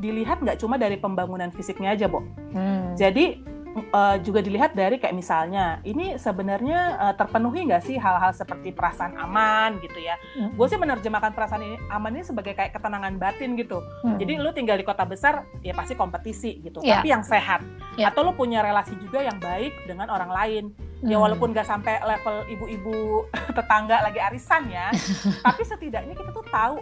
dilihat 0.02 0.42
nggak 0.42 0.58
cuma 0.58 0.82
dari 0.82 0.98
pembangunan 0.98 1.54
fisiknya 1.54 1.94
aja, 1.94 2.10
Bo. 2.10 2.26
Hmm. 2.56 2.98
Jadi 2.98 3.38
eh, 3.75 4.18
juga 4.22 4.40
dilihat 4.40 4.72
dari 4.74 4.98
kayak 4.98 5.16
misalnya 5.16 5.80
ini 5.84 6.16
sebenarnya 6.16 6.80
eh, 7.00 7.13
terpenuhi 7.16 7.68
nggak 7.68 7.84
sih 7.84 7.96
hal-hal 7.96 8.32
seperti 8.32 8.72
perasaan 8.72 9.16
aman 9.16 9.80
gitu 9.80 10.00
ya. 10.00 10.16
Hmm. 10.36 10.51
Gue 10.56 10.68
sih 10.68 10.75
menerjemahkan 10.75 11.32
perasaan 11.32 11.63
ini 11.63 11.78
aman 11.88 12.12
ini 12.16 12.24
sebagai 12.24 12.54
kayak 12.54 12.75
ketenangan 12.75 13.16
batin 13.16 13.56
gitu. 13.56 13.80
Hmm. 14.04 14.18
Jadi 14.20 14.34
lu 14.38 14.51
tinggal 14.51 14.75
di 14.75 14.84
kota 14.84 15.04
besar 15.04 15.48
ya 15.62 15.72
pasti 15.72 15.96
kompetisi 15.96 16.60
gitu, 16.60 16.82
Iya. 16.82 17.00
tapi 17.00 17.08
yang 17.10 17.24
sehat. 17.24 17.62
Iya. 17.96 18.12
Atau 18.12 18.28
lu 18.28 18.34
punya 18.34 18.60
relasi 18.62 18.96
juga 18.98 19.24
yang 19.24 19.40
baik 19.40 19.88
dengan 19.88 20.12
orang 20.12 20.32
lain. 20.32 20.66
Ya 21.01 21.18
Hmm. 21.18 21.25
walaupun 21.25 21.50
nggak 21.50 21.66
sampai 21.66 21.98
level 21.98 22.46
ibu-ibu 22.46 23.25
tetangga 23.58 24.06
lagi 24.06 24.22
arisan 24.22 24.70
ya, 24.70 24.94
tapi 25.46 25.66
setidaknya 25.66 26.13
kita 26.13 26.30
tuh 26.30 26.46
tahu 26.46 26.78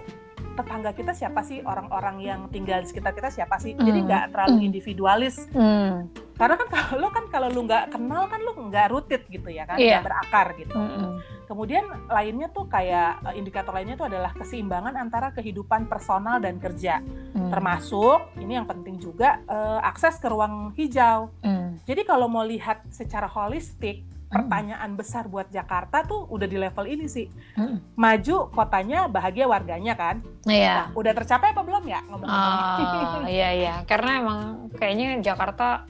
tetangga 0.53 0.91
kita 0.91 1.11
siapa 1.11 1.41
sih 1.41 1.61
orang-orang 1.61 2.17
yang 2.19 2.39
tinggal 2.47 2.79
di 2.79 2.87
sekitar 2.87 3.11
kita 3.11 3.29
siapa 3.29 3.57
sih 3.57 3.73
jadi 3.73 3.95
Hmm. 3.95 4.07
nggak 4.07 4.23
terlalu 4.31 4.55
Hmm. 4.55 4.67
individualis 4.67 5.35
Hmm. 5.49 6.07
karena 6.33 6.55
kan 6.55 6.67
kalau 6.67 6.93
lo 6.97 7.07
kan 7.09 7.25
kalau 7.27 7.47
lu 7.47 7.61
nggak 7.63 7.83
kenal 7.89 8.23
kan 8.25 8.39
lu 8.39 8.51
nggak 8.65 8.87
rutit 8.89 9.21
gitu 9.27 9.47
ya 9.47 9.63
kan 9.63 9.75
nggak 9.75 10.01
berakar 10.01 10.47
gitu 10.55 10.71
Mm-mm. 10.71 11.19
kemudian 11.45 11.83
lainnya 12.07 12.47
tuh 12.47 12.63
kayak 12.65 13.19
eh, 13.25 13.35
indikator 13.35 13.71
lainnya 13.71 13.93
tuh 13.93 14.07
adalah 14.07 14.31
keseimbangan 14.31 14.95
antara 14.95 15.29
kehidupan 15.29 15.85
personal 15.85 16.39
dan 16.39 16.55
kerja 16.55 17.03
Hmm. 17.35 17.51
termasuk 17.51 18.31
ini 18.37 18.55
yang 18.55 18.63
penting 18.63 18.95
juga 18.97 19.43
eh, 19.43 19.79
akses 19.83 20.15
ke 20.15 20.27
ruang 20.27 20.71
hijau 20.73 21.27
Hmm. 21.41 21.75
jadi 21.83 22.01
kalau 22.03 22.25
mau 22.25 22.41
lihat 22.41 22.87
secara 22.89 23.27
holistik 23.27 24.07
pertanyaan 24.29 24.93
besar 24.93 25.25
buat 25.25 25.49
Jakarta 25.49 26.05
tuh 26.05 26.29
udah 26.29 26.45
di 26.45 26.55
level 26.55 26.85
ini 26.85 27.05
sih 27.05 27.25
Hmm. 27.53 27.81
maju 27.93 28.49
kotanya 28.49 29.09
bahagia 29.09 29.45
warganya 29.45 29.93
kan 29.93 30.21
Iya. 30.45 30.93
udah 30.93 31.13
tercapai 31.13 31.49
apa 31.49 31.61
belum 31.61 31.83
ya 31.83 31.99
ngomong 32.05 32.29
Ah, 32.29 33.25
iya 33.25 33.49
iya, 33.51 33.75
karena 33.83 34.11
emang 34.21 34.39
kayaknya 34.71 35.17
Jakarta 35.25 35.83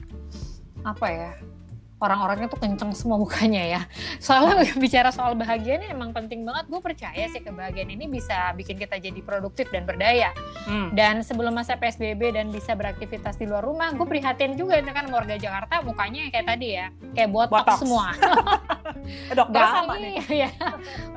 apa 0.80 1.06
ya? 1.06 1.30
Orang-orangnya 2.00 2.48
tuh 2.48 2.56
kenceng 2.56 2.90
semua 2.90 3.16
mukanya 3.16 3.60
ya. 3.60 3.80
Soalnya 4.18 4.56
bicara 4.74 5.08
soal 5.08 5.36
bahagia 5.36 5.76
ini 5.76 5.86
emang 5.86 6.10
penting 6.10 6.42
banget. 6.42 6.64
Gue 6.66 6.80
percaya 6.80 7.28
sih 7.28 7.38
kebahagiaan 7.38 7.88
ini 7.88 8.08
bisa 8.08 8.50
bikin 8.52 8.74
kita 8.74 8.96
jadi 8.96 9.20
produktif 9.20 9.68
dan 9.68 9.84
berdaya. 9.84 10.32
Hmm. 10.64 10.90
Dan 10.90 11.20
sebelum 11.20 11.52
masa 11.52 11.76
PSBB 11.76 12.32
dan 12.32 12.48
bisa 12.48 12.72
beraktivitas 12.72 13.36
di 13.36 13.44
luar 13.44 13.60
rumah, 13.60 13.92
gue 13.92 14.02
prihatin 14.02 14.56
juga 14.56 14.76
itu 14.76 14.88
kan 14.88 15.06
warga 15.06 15.36
Jakarta 15.36 15.80
mukanya 15.80 16.26
kayak 16.28 16.46
tadi 16.48 16.68
ya, 16.72 16.86
kayak 17.12 17.28
Botox. 17.28 17.78
semua. 17.78 18.16
Eh, 19.00 19.34
dokter 19.34 19.58
sama 19.60 19.96
nih 19.96 20.18
ya. 20.44 20.50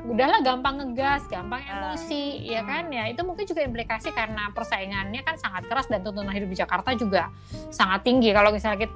Udahlah 0.02 0.40
gampang 0.40 0.78
ngegas, 0.78 1.26
gampang 1.26 1.62
Ah. 1.64 1.92
emosi, 1.92 2.42
ya 2.44 2.60
Hmm. 2.60 2.68
kan 2.68 2.84
ya. 2.88 3.04
Itu 3.06 3.22
mungkin 3.22 3.44
juga 3.44 3.60
implikasi 3.60 4.10
karena 4.10 4.50
persaingannya 4.50 5.20
kan 5.20 5.36
sangat 5.36 5.66
keras 5.66 5.86
dan 5.86 6.00
tuntutan 6.00 6.30
hidup 6.30 6.48
di 6.48 6.56
Jakarta 6.56 6.90
juga 6.92 7.30
sangat 7.68 8.02
tinggi. 8.02 8.30
Kalau 8.30 8.50
misalnya 8.50 8.86
kita 8.86 8.94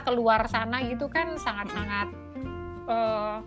keluar 0.00 0.48
sana 0.48 0.80
gitu 0.88 1.12
kan 1.12 1.36
sangat-sangat 1.36 2.08
eh, 2.88 3.38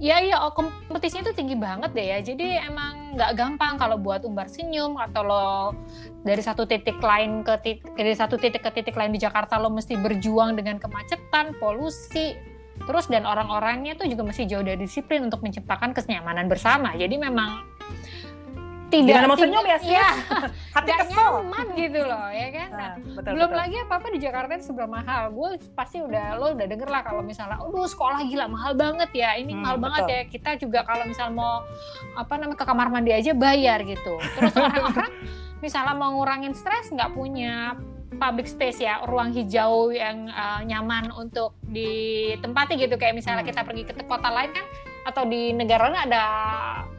Ya 0.00 0.16
iya, 0.16 0.40
oh, 0.40 0.56
kompetisinya 0.56 1.28
itu 1.28 1.36
tinggi 1.36 1.60
banget 1.60 1.92
deh 1.92 2.08
ya. 2.08 2.18
Jadi 2.24 2.56
emang 2.56 3.20
nggak 3.20 3.36
gampang 3.36 3.76
kalau 3.76 4.00
buat 4.00 4.24
umbar 4.24 4.48
senyum 4.48 4.96
atau 4.96 5.20
lo 5.20 5.76
dari 6.24 6.40
satu 6.40 6.64
titik 6.64 6.96
lain 7.04 7.44
ke 7.44 7.52
titik, 7.60 7.84
dari 8.00 8.16
satu 8.16 8.40
titik 8.40 8.64
ke 8.64 8.72
titik 8.72 8.96
lain 8.96 9.12
di 9.12 9.20
Jakarta 9.20 9.60
lo 9.60 9.68
mesti 9.68 10.00
berjuang 10.00 10.56
dengan 10.56 10.80
kemacetan, 10.80 11.52
polusi, 11.60 12.32
terus 12.88 13.12
dan 13.12 13.28
orang-orangnya 13.28 13.92
tuh 13.92 14.08
juga 14.08 14.24
masih 14.24 14.48
jauh 14.48 14.64
dari 14.64 14.80
disiplin 14.80 15.28
untuk 15.28 15.44
menciptakan 15.44 15.92
kenyamanan 15.92 16.48
bersama. 16.48 16.96
Jadi 16.96 17.20
memang 17.20 17.60
tidak 18.90 19.14
Gimana 19.14 19.26
mau 19.26 19.38
senyum 19.38 19.64
ya, 19.64 19.78
sis? 19.78 19.88
Iya, 19.88 20.08
hati 20.74 20.90
kesel 20.92 21.30
nyaman 21.38 21.66
gitu 21.72 22.00
loh, 22.02 22.26
ya 22.28 22.48
kan. 22.50 22.68
Nah, 22.68 22.78
Nah, 22.80 22.92
betul, 23.12 23.30
belum 23.32 23.48
betul. 23.48 23.60
lagi 23.60 23.76
apa 23.78 23.94
apa 23.94 24.08
di 24.08 24.18
Jakarta 24.18 24.50
itu 24.52 24.64
seberapa 24.66 24.90
mahal 24.90 25.22
gue 25.30 25.50
pasti 25.72 25.96
udah 25.98 26.26
lo 26.34 26.46
udah 26.52 26.66
denger 26.66 26.88
lah 26.88 27.02
kalau 27.02 27.22
misalnya 27.22 27.56
aduh 27.56 27.84
sekolah 27.84 28.18
gila 28.22 28.46
mahal 28.46 28.72
banget 28.74 29.10
ya 29.14 29.30
ini 29.34 29.52
Hmm, 29.52 29.62
mahal 29.62 29.76
banget 29.78 30.02
betul. 30.02 30.12
ya 30.12 30.22
kita 30.26 30.50
juga 30.58 30.80
kalau 30.82 31.04
misal 31.04 31.28
mau 31.30 31.62
apa 32.14 32.34
namanya 32.34 32.56
ke 32.56 32.64
kamar 32.64 32.88
mandi 32.88 33.12
aja 33.12 33.30
bayar 33.32 33.78
gitu 33.82 34.14
terus 34.32 34.54
orang-orang 34.54 35.12
misalnya 35.60 35.94
mau 35.94 36.10
ngurangin 36.12 36.50
stres 36.50 36.88
nggak 36.88 37.10
punya 37.10 37.76
public 38.12 38.46
space 38.46 38.80
ya 38.80 39.04
ruang 39.04 39.30
hijau 39.30 39.88
yang 39.88 40.26
uh, 40.26 40.60
nyaman 40.62 41.12
untuk 41.12 41.54
ditempati 41.64 42.74
gitu 42.76 42.96
kayak 42.96 43.14
misalnya 43.14 43.40
Hmm. 43.40 43.50
kita 43.50 43.60
pergi 43.62 43.82
ke 43.86 44.02
kota 44.02 44.28
lain 44.28 44.50
kan 44.50 44.66
atau 45.00 45.24
di 45.24 45.50
negara 45.50 45.88
lain 45.88 46.00
ada 46.02 46.22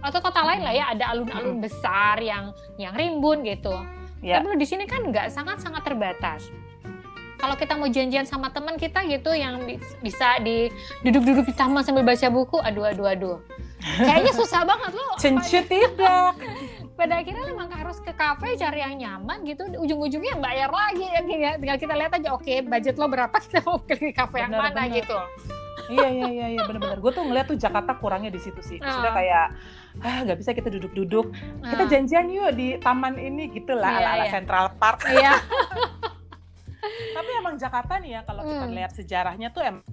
atau 0.01 0.19
kota 0.19 0.41
lain 0.41 0.61
lah 0.61 0.71
ya 0.71 0.85
ada 0.89 1.11
alun-alun 1.11 1.57
besar 1.57 2.17
yang 2.17 2.49
yang 2.75 2.93
rimbun 2.93 3.43
gitu 3.43 3.73
Ya. 4.21 4.37
tapi 4.37 4.53
di 4.53 4.65
sini 4.65 4.85
kan 4.85 5.01
nggak 5.01 5.33
sangat-sangat 5.33 5.81
terbatas. 5.81 6.53
Kalau 7.41 7.57
kita 7.57 7.73
mau 7.73 7.89
janjian 7.89 8.21
sama 8.21 8.53
teman 8.53 8.77
kita 8.77 9.01
gitu 9.01 9.33
yang 9.33 9.65
bi- 9.65 9.81
bisa 9.97 10.37
di 10.37 10.69
duduk-duduk 11.01 11.49
di 11.49 11.53
taman 11.57 11.81
sambil 11.81 12.05
baca 12.05 12.29
buku, 12.29 12.61
aduh 12.61 12.85
aduh 12.85 13.09
aduh. 13.09 13.37
Kayaknya 13.81 14.33
susah 14.37 14.61
banget 14.61 14.93
lo. 14.93 15.17
Cencut 15.17 15.65
tidak. 15.65 16.37
Pada 16.93 17.17
akhirnya 17.17 17.41
lo 17.41 17.49
emang 17.49 17.73
harus 17.73 17.97
ke 17.97 18.13
kafe 18.13 18.53
cari 18.53 18.85
yang 18.85 19.01
nyaman 19.01 19.41
gitu, 19.41 19.65
ujung-ujungnya 19.73 20.37
bayar 20.37 20.69
lagi 20.69 21.01
ya 21.01 21.21
tinggal, 21.25 21.53
tinggal 21.57 21.77
kita 21.81 21.93
lihat 21.97 22.11
aja 22.13 22.29
oke 22.29 22.53
budget 22.61 22.95
lo 23.01 23.09
berapa 23.09 23.33
kita 23.41 23.65
mau 23.65 23.81
ke 23.81 24.13
kafe 24.13 24.37
yang 24.37 24.53
Benar, 24.53 24.69
mana 24.69 24.85
benar. 24.85 24.97
gitu. 25.01 25.17
Iya 25.87 26.07
iya 26.07 26.27
iya 26.27 26.47
iya 26.49 26.61
benar-benar. 26.61 26.99
Gue 26.99 27.11
tuh 27.11 27.23
ngeliat 27.23 27.45
tuh 27.45 27.55
Jakarta 27.55 27.95
kurangnya 27.95 28.29
di 28.29 28.37
situ 28.37 28.59
sih. 28.59 28.77
Sudah 28.77 29.09
Ah. 29.09 29.15
kayak 29.15 29.45
ah 29.99 30.17
nggak 30.21 30.37
bisa 30.37 30.51
kita 30.51 30.69
duduk-duduk. 30.69 31.31
Kita 31.61 31.75
Nah, 31.77 31.89
janjian 31.89 32.27
yuk 32.27 32.51
di 32.51 32.75
taman 32.77 33.15
ini 33.15 33.49
gitu 33.49 33.73
lah 33.73 33.89
Iya, 33.89 33.99
ala-ala 34.03 34.23
iya. 34.23 34.31
Central 34.31 34.65
Park. 34.75 34.99
Iya. 35.07 35.33
Tapi 37.15 37.29
emang 37.35 37.55
Jakarta 37.55 37.97
nih 37.97 38.11
ya 38.11 38.21
kalau 38.21 38.41
kita 38.43 38.65
Hmm. 38.65 38.73
lihat 38.73 38.91
sejarahnya 38.91 39.47
tuh 39.49 39.61
emang 39.61 39.85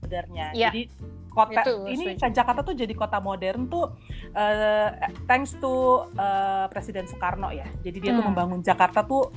modernnya. 0.00 0.46
Iya. 0.52 0.70
Jadi 0.70 0.82
kota 1.30 1.62
Itu, 1.62 1.74
ini 1.86 2.04
setuju. 2.10 2.20
kan 2.20 2.30
Jakarta 2.32 2.60
tuh 2.62 2.74
jadi 2.74 2.90
kota 2.92 3.18
modern 3.18 3.66
tuh 3.66 3.94
eh, 4.30 4.88
thanks 5.24 5.54
to 5.56 5.74
eh, 6.12 6.66
Presiden 6.68 7.04
Soekarno 7.04 7.50
ya. 7.50 7.66
Jadi 7.80 7.98
dia 7.98 8.12
tuh 8.12 8.20
Hmm. 8.20 8.30
membangun 8.30 8.60
Jakarta 8.60 9.02
tuh 9.02 9.30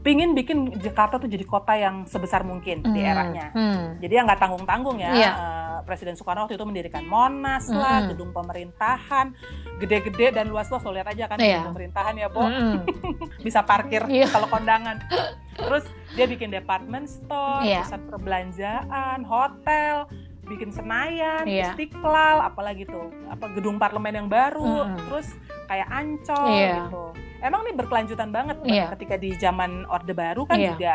pingin 0.00 0.32
bikin 0.32 0.72
Jakarta 0.76 1.16
tuh 1.16 1.28
jadi 1.28 1.44
kota 1.44 1.74
yang 1.74 2.04
sebesar 2.04 2.40
mungkin 2.40 2.80
di 2.82 3.00
Hmm, 3.00 3.10
eranya. 3.12 3.46
hmm. 3.52 4.00
Jadi 4.00 4.12
ya 4.12 4.22
nggak 4.24 4.40
tanggung-tanggung 4.40 4.96
ya. 4.96 5.10
Iya. 5.10 5.30
Eh, 5.30 5.60
Presiden 5.80 6.12
Soekarno 6.12 6.44
waktu 6.44 6.54
itu 6.54 6.62
mendirikan 6.62 7.02
Monas 7.02 7.66
lah, 7.66 8.04
Mm-mm. 8.04 8.10
gedung 8.12 8.30
pemerintahan, 8.30 9.32
gede-gede 9.76 10.30
dan 10.30 10.46
luas-luas. 10.46 10.80
Lo 10.82 10.92
lihat 10.92 11.08
aja 11.08 11.24
kan 11.26 11.36
Iya. 11.36 11.58
gedung 11.58 11.72
pemerintahan 11.72 12.14
ya, 12.14 12.28
Bo. 12.28 12.44
Mm-mm. 12.44 12.84
Bisa 13.46 13.60
parkir 13.60 14.04
Iya. 14.06 14.28
kalau 14.28 14.46
kondangan. 14.46 15.00
Terus 15.52 15.84
dia 16.14 16.24
bikin 16.24 16.48
department 16.48 17.08
store, 17.08 17.64
Iya. 17.64 17.80
pusat 17.82 18.00
perbelanjaan, 18.06 19.24
hotel, 19.24 20.04
bikin 20.44 20.68
Senayan, 20.70 21.44
Iya. 21.44 21.72
Istiqlal, 21.72 22.44
apalagi 22.44 22.84
tuh, 22.84 23.08
apa 23.26 23.48
gedung 23.50 23.76
parlemen 23.76 24.14
yang 24.16 24.28
baru, 24.28 24.84
Mm-mm. 24.86 24.96
terus 25.02 25.28
kayak 25.66 25.88
Ancol 25.88 26.48
Iya. 26.50 26.74
gitu. 26.86 27.04
Emang 27.40 27.60
nih 27.62 27.74
berkelanjutan 27.74 28.28
banget. 28.28 28.56
Iya. 28.62 28.92
ketika 28.94 29.14
di 29.16 29.32
zaman 29.34 29.84
Orde 29.86 30.12
Baru 30.12 30.44
kan 30.44 30.56
Iya. 30.56 30.70
juga 30.70 30.94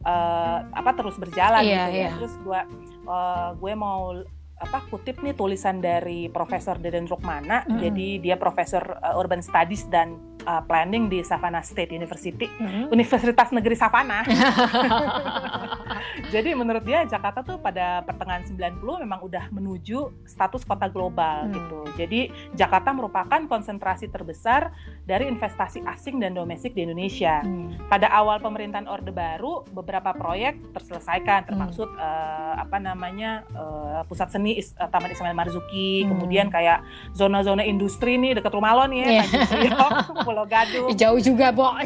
eh, 0.00 0.58
apa 0.70 0.90
terus 0.92 1.16
berjalan 1.16 1.60
Iya, 1.60 1.68
gitu 1.68 1.90
ya. 1.90 1.98
iya. 1.98 2.10
Terus 2.14 2.34
gua 2.40 2.60
eh, 3.08 3.48
gue 3.54 3.72
mau 3.74 4.14
apa 4.58 4.82
kutip 4.84 5.22
nih 5.22 5.32
tulisan 5.32 5.78
dari 5.78 6.26
Profesor 6.26 6.74
Deden 6.76 7.06
Rukmana. 7.06 7.62
Mm-mm. 7.62 7.78
Jadi 7.78 8.18
dia 8.18 8.34
Profesor 8.34 8.82
eh, 8.82 9.14
Urban 9.14 9.38
Studies 9.38 9.86
dan 9.86 10.14
eh, 10.40 10.62
Planning 10.62 11.06
di 11.06 11.22
Savannah 11.22 11.62
State 11.62 11.90
University, 11.90 12.50
Mm-mm. 12.52 12.90
Universitas 12.90 13.48
Negeri 13.50 13.74
Savannah. 13.74 14.22
Jadi 16.34 16.52
menurut 16.52 16.82
dia 16.82 17.04
Jakarta 17.04 17.40
tuh 17.40 17.56
pada 17.56 18.02
pertengahan 18.02 18.44
90 18.44 18.78
memang 18.98 19.20
udah 19.20 19.48
menuju 19.48 19.98
status 20.24 20.62
kota 20.62 20.86
global 20.86 21.18
Hmm. 21.40 21.54
gitu. 21.54 21.78
Jadi 21.96 22.20
Jakarta 22.52 22.90
merupakan 22.90 23.40
konsentrasi 23.44 24.06
terbesar 24.06 24.72
dari 25.02 25.26
investasi 25.26 25.82
asing 25.84 26.18
dan 26.18 26.32
domestik 26.32 26.72
di 26.72 26.82
Indonesia. 26.82 27.40
Hmm. 27.40 27.76
Pada 27.86 28.08
awal 28.08 28.38
pemerintahan 28.38 28.84
Orde 28.84 29.08
Baru 29.08 29.64
beberapa 29.68 30.10
proyek 30.10 30.72
terselesaikan 30.72 31.44
termasuk 31.44 31.88
Hmm. 31.88 31.98
eh, 31.98 32.54
apa 32.58 32.76
namanya 32.76 33.30
eh, 33.48 34.02
pusat 34.04 34.28
seni 34.28 34.56
Is- 34.56 34.74
eh, 34.74 34.86
Taman 34.86 35.10
Ismail 35.10 35.32
Marzuki, 35.32 36.02
Hmm. 36.02 36.10
kemudian 36.12 36.46
kayak 36.48 36.82
zona-zona 37.12 37.62
industri 37.62 38.16
nih 38.16 38.34
dekat 38.34 38.50
rumah 38.50 38.74
lo 38.74 38.84
nih 38.86 39.00
ya, 39.00 39.24
Priok, 39.46 39.92
Pulau 40.26 40.44
Gadung 40.44 40.90
Jauh 40.92 41.18
juga, 41.18 41.50
Bo. 41.50 41.70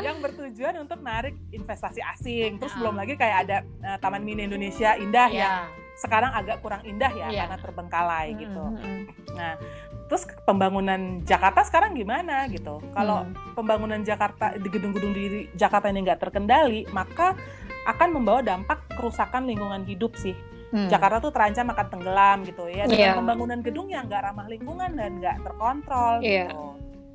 yang 0.00 0.16
bertujuan 0.18 0.74
untuk 0.78 0.98
narik 1.00 1.36
investasi 1.50 2.00
asing. 2.02 2.29
Terus 2.56 2.74
Ah. 2.74 2.78
belum 2.78 2.94
lagi 2.94 3.14
kayak 3.14 3.36
ada 3.44 3.56
eh, 3.62 3.98
Taman 3.98 4.22
Mini 4.22 4.42
Indonesia 4.44 4.94
Indah 4.94 5.28
Ya. 5.28 5.38
yang 5.38 5.54
sekarang 5.96 6.32
agak 6.32 6.60
kurang 6.60 6.80
indah 6.82 7.12
ya 7.12 7.28
Iya. 7.28 7.40
karena 7.44 7.56
terbengkalai 7.60 8.28
gitu. 8.34 8.64
Mm-mm. 8.72 8.98
Terus 10.06 10.26
pembangunan 10.42 11.00
Jakarta 11.22 11.62
sekarang 11.62 11.94
gimana 11.94 12.48
gitu? 12.48 12.82
Kalau 12.90 13.22
Hmm. 13.22 13.36
pembangunan 13.54 14.00
Jakarta 14.00 14.56
di 14.56 14.66
gedung-gedung 14.66 15.12
di 15.12 15.24
Jakarta 15.54 15.86
ini 15.86 16.02
nggak 16.02 16.18
terkendali, 16.20 16.82
maka 16.90 17.38
akan 17.86 18.08
membawa 18.12 18.40
dampak 18.40 18.90
kerusakan 18.90 19.46
lingkungan 19.46 19.84
hidup 19.84 20.12
sih. 20.14 20.34
Hmm. 20.70 20.86
Jakarta 20.86 21.18
tuh 21.20 21.30
terancam 21.30 21.66
akan 21.68 21.86
tenggelam 21.88 22.38
gitu 22.42 22.66
ya 22.66 22.86
dengan 22.86 23.06
Iya. 23.06 23.18
pembangunan 23.18 23.58
gedung 23.60 23.86
yang 23.86 24.06
nggak 24.06 24.22
ramah 24.24 24.46
lingkungan 24.46 24.90
dan 24.94 25.10
nggak 25.18 25.36
terkontrol 25.42 26.14
Iya. 26.22 26.46
gitu. 26.48 26.64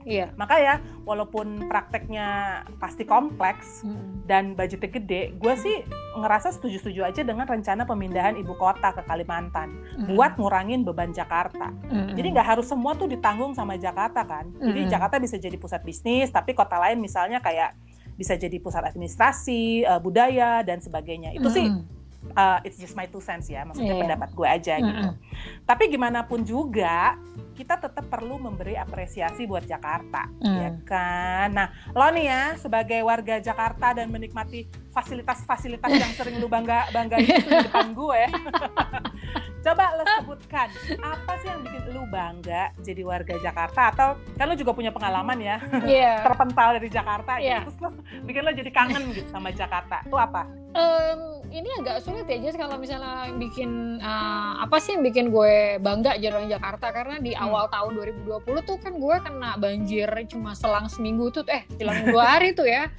Iya. 0.06 0.30
Maka 0.38 0.56
ya 0.62 0.76
walaupun 1.04 1.66
prakteknya 1.66 2.62
pasti 2.78 3.04
kompleks 3.04 3.82
Mm-mm. 3.82 4.24
dan 4.30 4.54
budgetnya 4.54 5.02
gede, 5.02 5.34
gue 5.34 5.54
sih 5.58 5.82
ngerasa 6.16 6.54
setuju-setuju 6.56 7.02
aja 7.04 7.22
dengan 7.26 7.50
rencana 7.50 7.84
pemindahan 7.84 8.38
ibu 8.38 8.54
kota 8.56 8.94
ke 8.94 9.02
Kalimantan 9.04 9.74
buat 10.14 10.38
ngurangin 10.38 10.86
beban 10.86 11.10
Jakarta. 11.10 11.74
Mm-mm. 11.90 12.14
Jadi 12.14 12.28
nggak 12.38 12.48
harus 12.56 12.70
semua 12.70 12.94
tuh 12.94 13.10
ditanggung 13.10 13.58
sama 13.58 13.76
Jakarta 13.76 14.22
kan. 14.24 14.46
Jadi 14.62 14.86
Mm-mm. 14.86 14.94
Jakarta 14.94 15.18
bisa 15.18 15.36
jadi 15.42 15.58
pusat 15.58 15.82
bisnis, 15.82 16.30
tapi 16.30 16.54
kota 16.54 16.78
lain 16.78 17.02
misalnya 17.02 17.42
kayak 17.42 17.74
bisa 18.16 18.38
jadi 18.38 18.62
pusat 18.64 18.86
administrasi, 18.86 19.84
eh, 19.84 20.00
budaya 20.00 20.62
dan 20.62 20.80
sebagainya. 20.80 21.34
Itu 21.34 21.50
sih 21.52 21.66
Mm-mm. 21.68 22.32
uh, 22.32 22.62
it's 22.64 22.78
just 22.78 22.94
my 22.94 23.10
two 23.10 23.20
cents 23.20 23.50
ya, 23.50 23.66
maksudnya 23.66 23.98
Iya. 23.98 24.02
pendapat 24.06 24.30
gue 24.38 24.48
aja 24.48 24.74
gitu. 24.80 25.10
Mm-mm. 25.12 25.66
Tapi 25.66 25.84
gimana 25.90 26.24
pun 26.24 26.46
juga 26.46 27.18
kita 27.56 27.80
tetap 27.80 28.06
perlu 28.06 28.36
memberi 28.38 28.76
apresiasi 28.76 29.44
buat 29.44 29.64
Jakarta, 29.64 30.28
Mm. 30.38 30.58
ya 30.58 30.72
kan? 30.84 31.48
Nah, 31.50 31.68
lo 31.90 32.06
nih 32.10 32.26
ya 32.26 32.44
sebagai 32.56 33.00
warga 33.02 33.40
Jakarta 33.40 33.92
dan 33.94 34.08
menikmati 34.08 34.64
fasilitas-fasilitas 34.92 35.88
yang 35.90 36.12
sering 36.20 36.36
lu 36.36 36.46
bangga 36.46 36.92
banggain 36.92 37.24
itu 37.26 37.42
di 37.42 37.64
depan 37.64 37.92
gue. 37.92 38.22
Coba 39.66 39.98
lo 39.98 40.04
sebutkan 40.06 40.70
apa 41.02 41.34
sih 41.42 41.50
yang 41.50 41.66
bikin 41.66 41.90
lu 41.90 42.06
bangga 42.06 42.70
jadi 42.80 43.02
warga 43.02 43.34
Jakarta 43.36 43.90
atau 43.90 44.08
kan 44.36 44.46
lu 44.46 44.54
juga 44.54 44.72
punya 44.72 44.94
pengalaman 44.94 45.40
ya 45.40 45.58
Iya. 45.82 46.22
terpental 46.28 46.78
dari 46.78 46.86
Jakarta 46.88 47.40
gitu. 47.40 47.50
Iya. 47.50 47.58
terus 47.64 47.78
lo 47.80 47.90
bikin 48.24 48.42
lo 48.42 48.52
jadi 48.54 48.70
kangen 48.70 49.04
gitu 49.12 49.26
sama 49.28 49.50
Jakarta. 49.50 50.06
Itu 50.06 50.14
apa? 50.14 50.46
Em, 50.76 51.20
ini 51.50 51.70
agak 51.78 52.04
sulit 52.04 52.28
ya 52.28 52.38
Jess 52.38 52.54
kalau 52.54 52.76
misalnya 52.76 53.32
bikin 53.34 53.98
eh, 53.98 54.52
apa 54.60 54.78
sih 54.78 54.94
yang 54.94 55.04
bikin 55.04 55.26
gue 55.28 55.56
bangga 55.80 56.14
jadi 56.14 56.30
orang 56.30 56.46
Jakarta 56.48 56.92
karena 56.92 57.16
di. 57.18 57.32
Awal 57.46 57.66
tahun 57.68 57.92
2020 57.96 58.26
tuh 58.64 58.78
kan 58.78 58.94
gue 58.94 59.16
kena 59.20 59.52
banjir 59.56 60.06
cuma 60.26 60.52
selang 60.52 60.86
seminggu 60.86 61.30
tuh 61.30 61.46
eh 61.46 61.64
selang 61.72 62.06
dua 62.06 62.24
hari 62.34 62.52
tuh 62.52 62.66
ya 62.66 62.90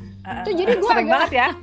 Itu 0.42 0.54
jadi 0.54 0.76
gue 0.76 0.86
agak- 0.86 1.06
banget 1.06 1.32
ya. 1.32 1.48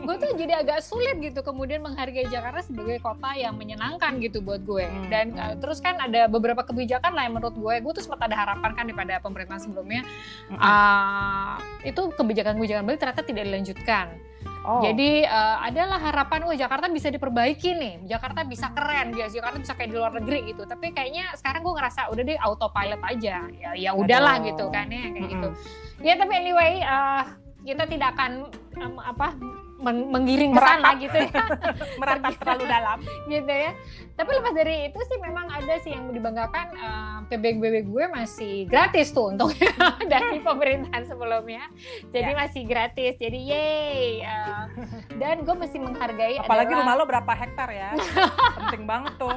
gue 0.00 0.16
tuh 0.16 0.32
jadi 0.34 0.52
agak 0.58 0.80
sulit 0.80 1.16
gitu 1.18 1.40
kemudian 1.40 1.80
menghargai 1.80 2.24
Jakarta 2.26 2.60
sebagai 2.60 2.98
kota 2.98 3.30
yang 3.34 3.54
menyenangkan 3.54 4.16
gitu 4.18 4.40
buat 4.40 4.60
gue 4.60 4.82
Hmm, 4.82 5.06
dan 5.06 5.26
hmm. 5.30 5.38
uh, 5.38 5.54
terus 5.56 5.78
kan 5.78 5.96
ada 5.98 6.24
beberapa 6.26 6.60
kebijakan 6.60 7.12
lah 7.12 7.22
yang 7.22 7.36
menurut 7.36 7.52
gue 7.52 7.74
gue 7.78 7.92
tuh 7.92 8.02
sempat 8.02 8.24
ada 8.24 8.36
harapan 8.38 8.70
kan 8.72 8.84
daripada 8.84 9.20
pemerintahan 9.20 9.60
sebelumnya 9.60 10.02
Mm-mm. 10.48 10.56
uh, 10.56 11.56
itu 11.82 12.00
kebijakan-kebijakan 12.10 12.82
baik 12.82 12.98
ternyata 12.98 13.22
tidak 13.22 13.44
dilanjutkan 13.44 14.06
Oh. 14.60 14.84
jadi 14.84 15.24
uh, 15.24 15.64
adalah 15.64 15.96
harapan 15.96 16.44
oh 16.44 16.52
Jakarta 16.52 16.92
bisa 16.92 17.08
diperbaiki 17.08 17.70
nih 17.80 17.94
Jakarta 18.04 18.44
bisa 18.44 18.68
keren 18.76 19.16
guys 19.16 19.32
Jakarta 19.32 19.56
bisa 19.56 19.72
kayak 19.72 19.88
di 19.88 19.96
luar 19.96 20.12
negeri 20.20 20.52
gitu 20.52 20.68
tapi 20.68 20.92
kayaknya 20.92 21.32
sekarang 21.32 21.64
gue 21.64 21.74
ngerasa 21.80 22.12
udah 22.12 22.22
deh 22.28 22.36
autopilot 22.36 23.00
aja 23.00 23.48
ya 23.56 23.70
ya 23.72 23.90
udahlah 23.96 24.36
Aduh. 24.36 24.52
gitu 24.52 24.64
kan 24.68 24.92
ya 24.92 25.08
kayak 25.16 25.28
gitu 25.32 25.48
Mm-mm. 25.48 26.04
ya 26.04 26.14
tapi 26.20 26.32
anyway 26.36 26.84
uh, 26.84 27.24
kita 27.64 27.88
tidak 27.88 28.12
akan 28.12 28.52
um, 28.84 29.00
apa 29.00 29.32
meng- 29.80 30.08
menggiring 30.08 30.52
ke 30.52 30.60
sana 30.60 30.90
gitu 30.94 31.16
ya 31.16 31.30
meratap 32.00 32.32
terlalu 32.36 32.64
dalam. 32.64 32.98
gitu 33.26 33.48
ya. 33.48 33.70
Tapi 34.12 34.30
lepas 34.30 34.52
dari 34.52 34.76
itu 34.86 35.00
sih 35.02 35.18
memang 35.18 35.46
ada 35.48 35.74
sih 35.78 35.90
yang 35.90 36.08
dibanggakan 36.08 36.66
eh, 36.70 37.16
PBB 37.26 37.60
gue 37.82 38.04
masih 38.06 38.64
gratis 38.64 39.10
tuh 39.10 39.30
untungnya 39.30 39.72
dari 40.12 40.38
pemerintahan 40.38 41.04
sebelumnya. 41.04 41.64
Jadi 42.06 42.30
Ya. 42.30 42.36
masih 42.38 42.62
gratis. 42.62 43.16
Jadi 43.16 43.38
yay. 43.42 44.20
eh, 44.20 44.64
dan 45.16 45.40
gue 45.40 45.56
masih 45.56 45.78
menghargai 45.78 46.36
Apalagi 46.36 46.70
adalah 46.70 46.80
rumah 46.82 46.94
lo 46.94 47.04
berapa 47.04 47.32
hektar 47.34 47.68
ya? 47.68 47.90
Penting 48.60 48.84
banget 48.84 49.16
tuh. 49.16 49.36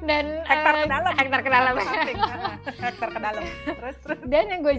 dan 0.00 0.24
Hektar 0.42 0.72
eh, 0.72 0.80
ke 0.80 0.88
dalam. 0.88 1.12
hektar 1.12 1.40
ke 1.40 1.50
dalam. 1.50 1.74
Hektar 2.80 3.08
ke 3.12 3.20
dalam. 3.20 3.44
Terus 3.68 3.96
terus. 4.00 4.20
Dan 4.24 4.44
yang 4.48 4.60
gue 4.64 4.74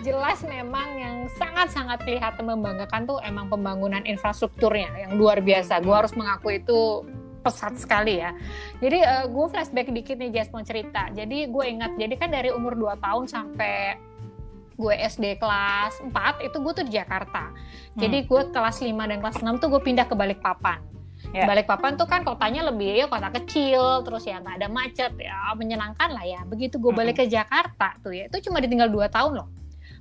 jelas 0.00 0.38
memang 0.48 0.88
yang 0.96 1.16
sangat-sangat 1.36 2.02
kelihatan 2.02 2.44
membanggakan 2.48 3.04
tuh 3.04 3.18
emang 3.20 3.52
pembangunan 3.52 4.00
infrastrukturnya 4.08 4.88
yang 5.06 5.12
luar 5.20 5.44
biasa. 5.44 5.84
Gue 5.84 5.92
harus 5.92 6.16
mengaku 6.16 6.56
itu 6.56 7.04
pesat 7.42 7.74
sekali 7.76 8.22
ya. 8.22 8.32
Jadi 8.78 8.98
eh, 9.02 9.24
gue 9.26 9.46
flashback 9.50 9.90
dikit 9.90 10.16
nih 10.16 10.30
Jess 10.30 10.50
mau 10.54 10.64
cerita. 10.64 11.10
Jadi 11.12 11.50
gue 11.50 11.64
ingat, 11.66 11.98
jadi 11.98 12.14
kan 12.16 12.30
dari 12.30 12.54
umur 12.54 12.78
2 12.78 13.02
tahun 13.02 13.24
sampai 13.26 13.98
gue 14.72 14.94
SD 14.98 15.36
kelas 15.38 16.00
4 16.00 16.46
itu 16.48 16.56
gue 16.56 16.72
tuh 16.72 16.84
di 16.86 16.92
Jakarta. 16.96 17.52
Jadi 17.98 18.24
gue 18.24 18.42
kelas 18.50 18.80
5 18.80 18.88
dan 19.10 19.18
kelas 19.20 19.38
6 19.42 19.60
tuh 19.60 19.68
gue 19.68 19.82
pindah 19.82 20.06
ke 20.08 20.14
Balikpapan. 20.16 20.91
Ya. 21.32 21.48
Balikpapan 21.48 21.96
tuh 21.96 22.04
kan 22.04 22.28
kotanya 22.28 22.68
lebih 22.68 22.92
ya 22.92 23.06
kota 23.08 23.32
kecil, 23.32 24.04
terus 24.04 24.28
ya 24.28 24.36
nggak 24.36 24.56
ada 24.60 24.68
macet, 24.68 25.12
ya 25.16 25.56
menyenangkan 25.56 26.12
lah 26.12 26.24
ya. 26.28 26.44
Begitu 26.44 26.76
gue 26.76 26.92
balik 26.92 27.20
ke 27.20 27.24
Jakarta 27.24 27.96
tuh 28.04 28.12
ya, 28.12 28.28
itu 28.28 28.52
cuma 28.52 28.60
ditinggal 28.60 28.92
2 28.92 29.08
tahun 29.08 29.32
loh. 29.40 29.48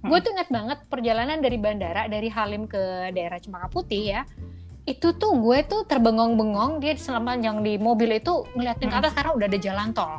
Gue 0.03 0.17
tuh 0.19 0.33
ingat 0.35 0.49
banget 0.51 0.79
perjalanan 0.91 1.39
dari 1.39 1.55
bandara 1.55 2.09
dari 2.11 2.27
Halim 2.27 2.67
ke 2.67 3.13
daerah 3.15 3.39
Cempaka 3.39 3.71
Putih 3.71 4.17
ya. 4.17 4.21
Itu 4.83 5.13
tuh 5.15 5.37
gue 5.39 5.61
tuh 5.69 5.85
terbengong-bengong 5.85 6.81
dia 6.81 6.97
selama 6.97 7.37
yang 7.37 7.61
di 7.61 7.77
mobil 7.77 8.17
itu 8.17 8.43
ngeliatin 8.57 8.89
ke 8.89 8.95
Hmm. 8.97 9.01
atas 9.05 9.13
karena 9.13 9.31
udah 9.37 9.47
ada 9.47 9.59
jalan 9.61 9.87
tol. 9.93 10.17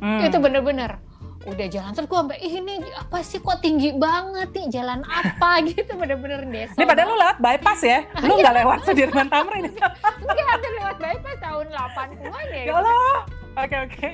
Hmm. 0.00 0.26
Itu 0.26 0.40
bener-bener 0.40 0.96
udah 1.42 1.66
jalan 1.66 1.90
tol 1.92 2.06
gue 2.06 2.18
sampai 2.18 2.38
"Ih, 2.38 2.54
ini 2.62 2.74
apa 2.94 3.18
sih 3.20 3.42
kok 3.42 3.58
tinggi 3.58 3.90
banget 3.96 4.48
nih 4.54 4.66
jalan 4.70 5.02
apa 5.02 5.58
gitu 5.68 5.92
bener-bener 5.98 6.46
desa. 6.46 6.76
Ini 6.78 6.84
padahal 6.86 7.08
lo 7.10 7.16
lewat 7.18 7.38
bypass 7.42 7.80
ya? 7.82 8.06
Lo 8.22 8.34
nggak 8.40 8.54
lewat 8.62 8.78
Sudirman 8.86 9.26
Tamrin? 9.26 9.66
Enggak 10.22 10.48
ada 10.48 10.68
lewat 10.78 10.96
bypass 11.02 11.36
tahun 11.42 11.66
80-an 11.70 12.46
ya. 12.52 12.62
Ya 12.62 12.74
Allah. 12.78 13.31
Oke 13.52 13.76
oke. 13.76 14.08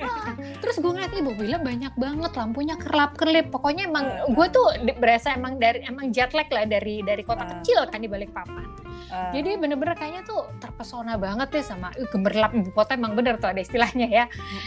Terus 0.59 0.75
gue 0.77 0.91
ngeliat 0.91 1.13
ibu 1.15 1.31
bilang 1.33 1.63
banyak 1.63 1.93
banget 1.95 2.31
lampunya 2.35 2.75
kerlap-kerlip. 2.75 3.47
Pokoknya 3.49 3.87
emang 3.87 4.05
Hmm. 4.05 4.35
gue 4.35 4.47
tuh 4.49 4.65
berasa 4.95 5.31
emang 5.31 5.55
dari 5.55 5.79
emang 5.83 6.11
jet 6.11 6.35
lag 6.35 6.47
lah 6.47 6.67
dari 6.67 6.99
dari 7.01 7.23
kota 7.23 7.47
Hmm. 7.47 7.51
kecil 7.55 7.87
kan 7.87 7.99
di 7.99 8.07
balik 8.07 8.31
papan. 8.31 8.67
Eh, 9.09 9.41
Jadi 9.41 9.57
bener-bener 9.57 9.97
kayaknya 9.97 10.21
tuh 10.21 10.53
terpesona 10.59 11.17
banget 11.17 11.49
deh 11.49 11.65
sama 11.65 11.89
"Ih, 11.97 12.05
gemerlap 12.05 12.53
ibu 12.53 12.69
kota 12.69 12.93
emang 12.93 13.17
bener 13.17 13.41
tuh 13.41 13.49
ada 13.49 13.57
istilahnya 13.57 14.05
ya. 14.05 14.25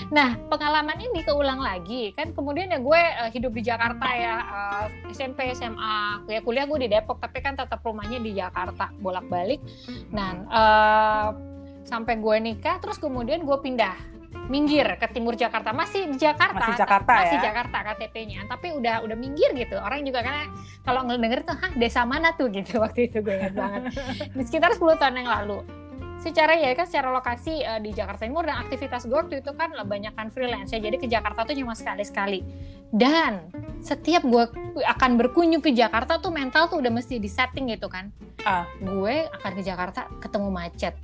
Nah 0.08 0.34
pengalaman 0.48 0.98
ini 0.98 1.22
keulang 1.22 1.62
lagi 1.62 2.10
kan 2.12 2.32
kemudian 2.32 2.66
ya 2.66 2.80
gue 2.80 3.00
eh, 3.22 3.30
hidup 3.30 3.52
di 3.52 3.62
Jakarta 3.62 4.02
ya 4.10 4.34
eh, 4.42 5.12
SMP 5.12 5.52
SMA 5.52 6.26
ya 6.26 6.40
kuliah 6.40 6.64
gue 6.64 6.78
di 6.80 6.88
Depok 6.88 7.20
tapi 7.20 7.38
kan 7.38 7.54
tetap 7.54 7.78
rumahnya 7.82 8.18
di 8.18 8.32
Jakarta 8.32 8.90
bolak-balik. 8.96 9.62
Nah 10.10 10.30
eh, 10.42 11.26
sampai 11.84 12.14
gue 12.16 12.36
nikah 12.40 12.78
terus 12.78 12.96
kemudian 12.96 13.42
gue 13.42 13.58
pindah 13.58 13.94
minggir 14.48 14.86
ke 14.98 15.06
timur 15.12 15.34
Jakarta. 15.38 15.72
Masih 15.72 16.08
di 16.10 16.18
Jakarta 16.20 16.60
Masih 16.60 16.74
Jakarta 16.78 17.12
masih 17.22 17.38
ya? 17.38 17.42
Jakarta 17.50 17.76
KTP-nya 17.92 18.40
tapi 18.48 18.74
udah 18.74 19.04
udah 19.04 19.16
minggir 19.16 19.50
gitu. 19.56 19.78
Orang 19.78 20.04
juga 20.04 20.20
karena 20.20 20.50
kalau 20.84 21.06
ngedenger 21.06 21.40
tuh 21.46 21.56
hah 21.56 21.72
desa 21.76 22.02
mana 22.04 22.34
tuh? 22.36 22.52
gitu. 22.52 22.78
Waktu 22.84 23.08
itu 23.08 23.24
gue 23.24 23.34
ingat 23.38 23.54
banget. 23.54 23.82
Di 24.34 24.42
sekitar 24.44 24.76
10 24.76 25.00
tahun 25.00 25.14
yang 25.24 25.30
lalu. 25.30 25.58
Secara 26.22 26.54
ya 26.54 26.70
kan 26.78 26.86
secara 26.86 27.10
lokasi 27.10 27.66
eh, 27.66 27.80
di 27.82 27.90
Jakarta 27.90 28.22
Timur 28.22 28.46
dan 28.46 28.62
aktivitas 28.62 29.10
gue 29.10 29.18
waktu 29.18 29.42
itu 29.42 29.50
kan 29.58 29.74
banyak 29.74 30.14
kan 30.14 30.30
freelance 30.30 30.70
ya 30.70 30.78
jadi 30.78 30.94
ke 30.94 31.10
Jakarta 31.10 31.42
tuh 31.42 31.58
cuma 31.58 31.74
sekali-sekali. 31.74 32.46
Dan 32.94 33.50
setiap 33.82 34.22
gue 34.22 34.46
akan 34.86 35.18
berkunjung 35.18 35.58
ke 35.58 35.74
Jakarta 35.74 36.22
tuh 36.22 36.30
mental 36.30 36.70
tuh 36.70 36.78
udah 36.78 36.94
mesti 36.94 37.18
di 37.18 37.26
setting 37.26 37.74
gitu 37.74 37.90
kan. 37.90 38.14
Ah. 38.42 38.66
gue 38.82 39.30
akan 39.30 39.50
ke 39.54 39.62
Jakarta 39.62 40.10
ketemu 40.18 40.50
macet 40.50 40.98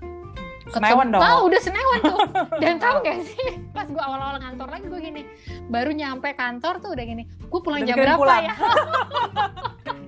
Senewan 0.69 1.07
dong. 1.09 1.23
Tahu 1.23 1.41
udah 1.47 1.61
senewan 1.61 1.99
tuh. 2.03 2.19
Dan 2.63 2.77
tahu 2.77 2.97
gak 3.01 3.19
sih, 3.25 3.47
pas 3.71 3.85
gue 3.85 3.99
awal-awal 3.99 4.37
ngantor 4.39 4.69
lagi 4.69 4.87
gue 4.87 5.01
gini, 5.01 5.23
baru 5.67 5.91
nyampe 5.91 6.29
kantor 6.33 6.75
tuh 6.79 6.91
udah 6.93 7.05
gini, 7.05 7.25
gue 7.25 7.61
pulang 7.61 7.83
Udah 7.83 7.89
jam 7.89 7.97
berapa 7.97 8.19
pulang. 8.19 8.45
ya? 8.45 8.55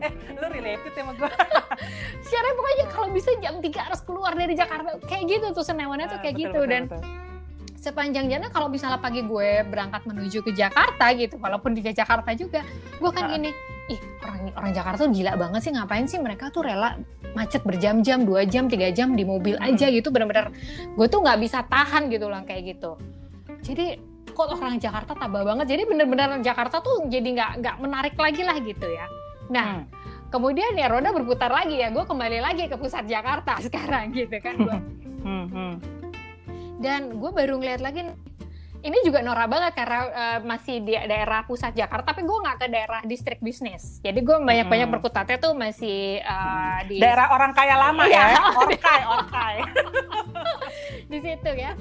Eh, 0.00 0.08
lo 0.32 0.48
related 0.48 0.96
sama 0.96 1.12
gue. 1.12 1.28
Secara 2.24 2.48
pokoknya 2.50 2.84
kalau 2.88 3.08
bisa 3.12 3.36
jam 3.36 3.60
3 3.60 3.68
harus 3.68 4.00
keluar 4.00 4.32
dari 4.32 4.56
Jakarta. 4.56 4.96
Kayak 5.04 5.24
gitu 5.28 5.46
tuh 5.52 5.60
senewannya 5.60 6.08
tuh 6.08 6.16
kayak 6.18 6.40
gitu. 6.40 6.60
Dan 6.64 6.88
sepanjang 7.76 8.28
jalan 8.28 8.48
kalau 8.48 8.68
misalnya 8.68 8.96
pagi 8.96 9.20
gue 9.20 9.60
berangkat 9.64 10.04
menuju 10.04 10.40
ke 10.40 10.52
Jakarta 10.52 11.12
gitu, 11.12 11.36
walaupun 11.36 11.72
di 11.72 11.84
Jakarta 11.84 12.32
juga, 12.32 12.64
gue 12.96 13.10
kan 13.10 13.24
Ah. 13.24 13.32
gini, 13.36 13.52
ih 13.90 13.98
orang 14.22 14.54
orang 14.54 14.70
Jakarta 14.70 14.98
tuh 15.02 15.10
gila 15.10 15.34
banget 15.34 15.60
sih 15.66 15.72
ngapain 15.74 16.06
sih 16.06 16.22
mereka 16.22 16.48
tuh 16.48 16.62
rela 16.62 16.94
macet 17.30 17.62
berjam-jam, 17.62 18.26
dua 18.26 18.42
jam, 18.42 18.66
tiga 18.66 18.90
jam 18.90 19.14
di 19.14 19.22
mobil 19.22 19.54
Hmm. 19.54 19.70
aja 19.70 19.86
gitu, 19.86 20.10
bener-bener 20.10 20.50
gue 20.94 21.06
tuh 21.06 21.22
nggak 21.22 21.38
bisa 21.38 21.62
tahan 21.62 22.10
gitu 22.10 22.26
lah 22.26 22.42
kayak 22.42 22.74
gitu. 22.74 22.98
Jadi 23.62 23.98
kok 24.30 24.50
orang 24.50 24.78
Jakarta 24.78 25.14
tabah 25.14 25.42
banget, 25.44 25.74
jadi 25.74 25.82
bener-bener 25.86 26.42
Jakarta 26.42 26.78
tuh 26.78 27.06
jadi 27.06 27.28
nggak 27.30 27.50
nggak 27.62 27.76
menarik 27.78 28.14
lagi 28.14 28.42
lah 28.42 28.56
gitu 28.58 28.86
ya. 28.86 29.06
Nah, 29.50 29.82
Hmm. 29.82 29.86
kemudian 30.30 30.74
ya 30.74 30.86
roda 30.86 31.10
berputar 31.10 31.50
lagi 31.50 31.78
ya, 31.78 31.90
gue 31.90 32.02
kembali 32.02 32.38
lagi 32.38 32.66
ke 32.66 32.74
pusat 32.74 33.06
Jakarta 33.06 33.58
sekarang 33.66 34.10
gitu 34.10 34.38
kan. 34.38 34.54
Gua 34.58 34.78
Hmm, 35.20 35.46
hmm. 35.46 35.74
dan 36.80 37.12
gue 37.12 37.30
baru 37.30 37.60
ngeliat 37.60 37.78
lagi 37.78 38.08
ini 38.80 38.98
juga 39.00 39.20
norak 39.20 39.46
banget 39.46 39.72
karena 39.74 39.98
eh, 40.06 40.38
masih 40.40 40.80
di 40.80 40.96
daerah 40.96 41.42
pusat 41.42 41.72
Jakarta 41.72 42.10
tapi 42.10 42.22
gue 42.22 42.38
nggak 42.38 42.56
ke 42.56 42.66
daerah 42.66 43.00
distrik 43.02 43.38
bisnis 43.38 44.00
jadi 44.00 44.16
gue 44.16 44.36
banyak 44.38 44.66
banyak 44.66 44.82
Hmm. 44.82 44.94
berkutatnya 44.94 45.36
tuh 45.36 45.52
masih 45.52 46.18
eh, 46.18 46.78
di 46.86 46.96
Daerah 46.96 47.30
orang 47.30 47.52
kaya 47.52 47.76
lama 47.76 48.02
Iya. 48.02 48.24
ya. 48.30 48.40
Orkai, 48.54 49.00
orkai. 49.06 49.54
di 51.10 51.18
situ 51.18 51.50
ya 51.52 51.72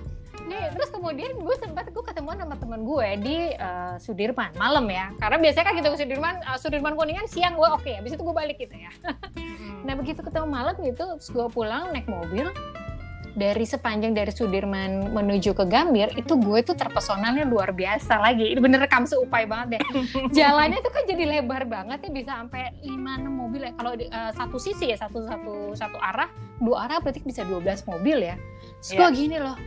nih 0.41 0.65
terus 0.71 0.89
kemudian 0.89 1.29
gue 1.35 1.55
sempat 1.55 1.85
gue 1.87 2.03
ketemuan 2.03 2.33
sama 2.33 2.57
teman 2.57 2.81
gue 2.81 3.07
di 3.21 3.37
eh, 3.51 3.95
Sudirman 3.97 4.49
malam 4.55 4.83
ya 4.85 5.13
karena 5.15 5.37
biasanya 5.37 5.65
kan 5.65 5.75
kita 5.75 5.87
ke 5.89 5.97
Sudirman 5.99 6.35
eh, 6.37 6.57
Sudirman 6.57 6.93
kuningan 6.93 7.25
siang 7.25 7.53
gue 7.53 7.69
oke 7.69 7.91
habis 7.93 8.11
itu 8.11 8.19
gue 8.19 8.35
balik 8.35 8.57
gitu 8.57 8.73
ya 8.73 8.89
Nah 9.79 9.95
begitu 9.95 10.19
ketemu 10.19 10.43
malam 10.45 10.75
gitu, 10.77 11.07
terus 11.15 11.31
gue 11.31 11.47
pulang 11.47 11.87
naik 11.89 12.03
mobil, 12.03 12.51
dari 13.39 13.63
sepanjang 13.63 14.11
dari 14.11 14.35
Sudirman 14.35 15.15
menuju 15.15 15.55
ke 15.55 15.63
Gambir 15.63 16.11
itu 16.19 16.35
gue 16.35 16.59
tuh 16.59 16.75
terpesonanya 16.75 17.47
luar 17.47 17.71
biasa 17.71 18.19
lagi. 18.19 18.51
Ini 18.51 18.59
bener 18.59 18.83
rekam 18.83 19.07
seupai 19.07 19.47
banget 19.47 19.79
deh. 19.79 19.81
Jalannya 20.37 20.83
tuh 20.83 20.91
kan 20.91 21.07
jadi 21.07 21.39
lebar 21.39 21.63
banget 21.63 22.03
ya 22.03 22.09
bisa 22.11 22.31
sampai 22.35 22.75
5 22.83 22.91
6 22.91 23.31
mobil 23.31 23.61
ya. 23.63 23.71
Kalau 23.79 23.95
uh, 23.95 24.31
satu 24.35 24.59
sisi 24.59 24.91
ya 24.91 24.99
satu 24.99 25.23
satu 25.23 25.71
satu 25.71 25.97
arah, 26.03 26.27
dua 26.59 26.91
arah 26.91 26.99
berarti 26.99 27.23
bisa 27.23 27.47
12 27.47 27.63
mobil 27.87 28.27
ya. 28.27 28.35
Terus 28.83 28.91
yeah. 28.91 28.99
gue 28.99 29.09
gini 29.15 29.37
loh. 29.39 29.57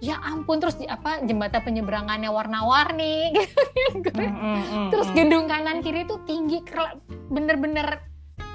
Ya 0.00 0.16
ampun 0.24 0.56
terus 0.64 0.80
di, 0.80 0.88
apa 0.88 1.20
jembatan 1.20 1.60
penyeberangannya 1.60 2.32
warna-warni 2.32 3.36
gitu. 4.00 4.16
mm, 4.16 4.32
mm, 4.32 4.62
mm, 4.64 4.88
terus 4.88 5.12
gedung 5.12 5.44
kanan 5.44 5.84
kiri 5.84 6.08
tuh 6.08 6.24
tinggi 6.24 6.64
bener-bener 7.28 8.00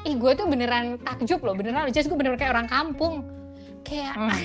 ih 0.10 0.18
gue 0.18 0.32
tuh 0.34 0.50
beneran 0.50 0.98
takjub 1.06 1.46
loh 1.46 1.54
beneran 1.54 1.86
jadi 1.94 2.10
gue 2.10 2.18
bener-bener 2.18 2.42
kayak 2.42 2.54
orang 2.58 2.66
kampung 2.66 3.35
kayak 3.86 4.14
hmm. 4.18 4.42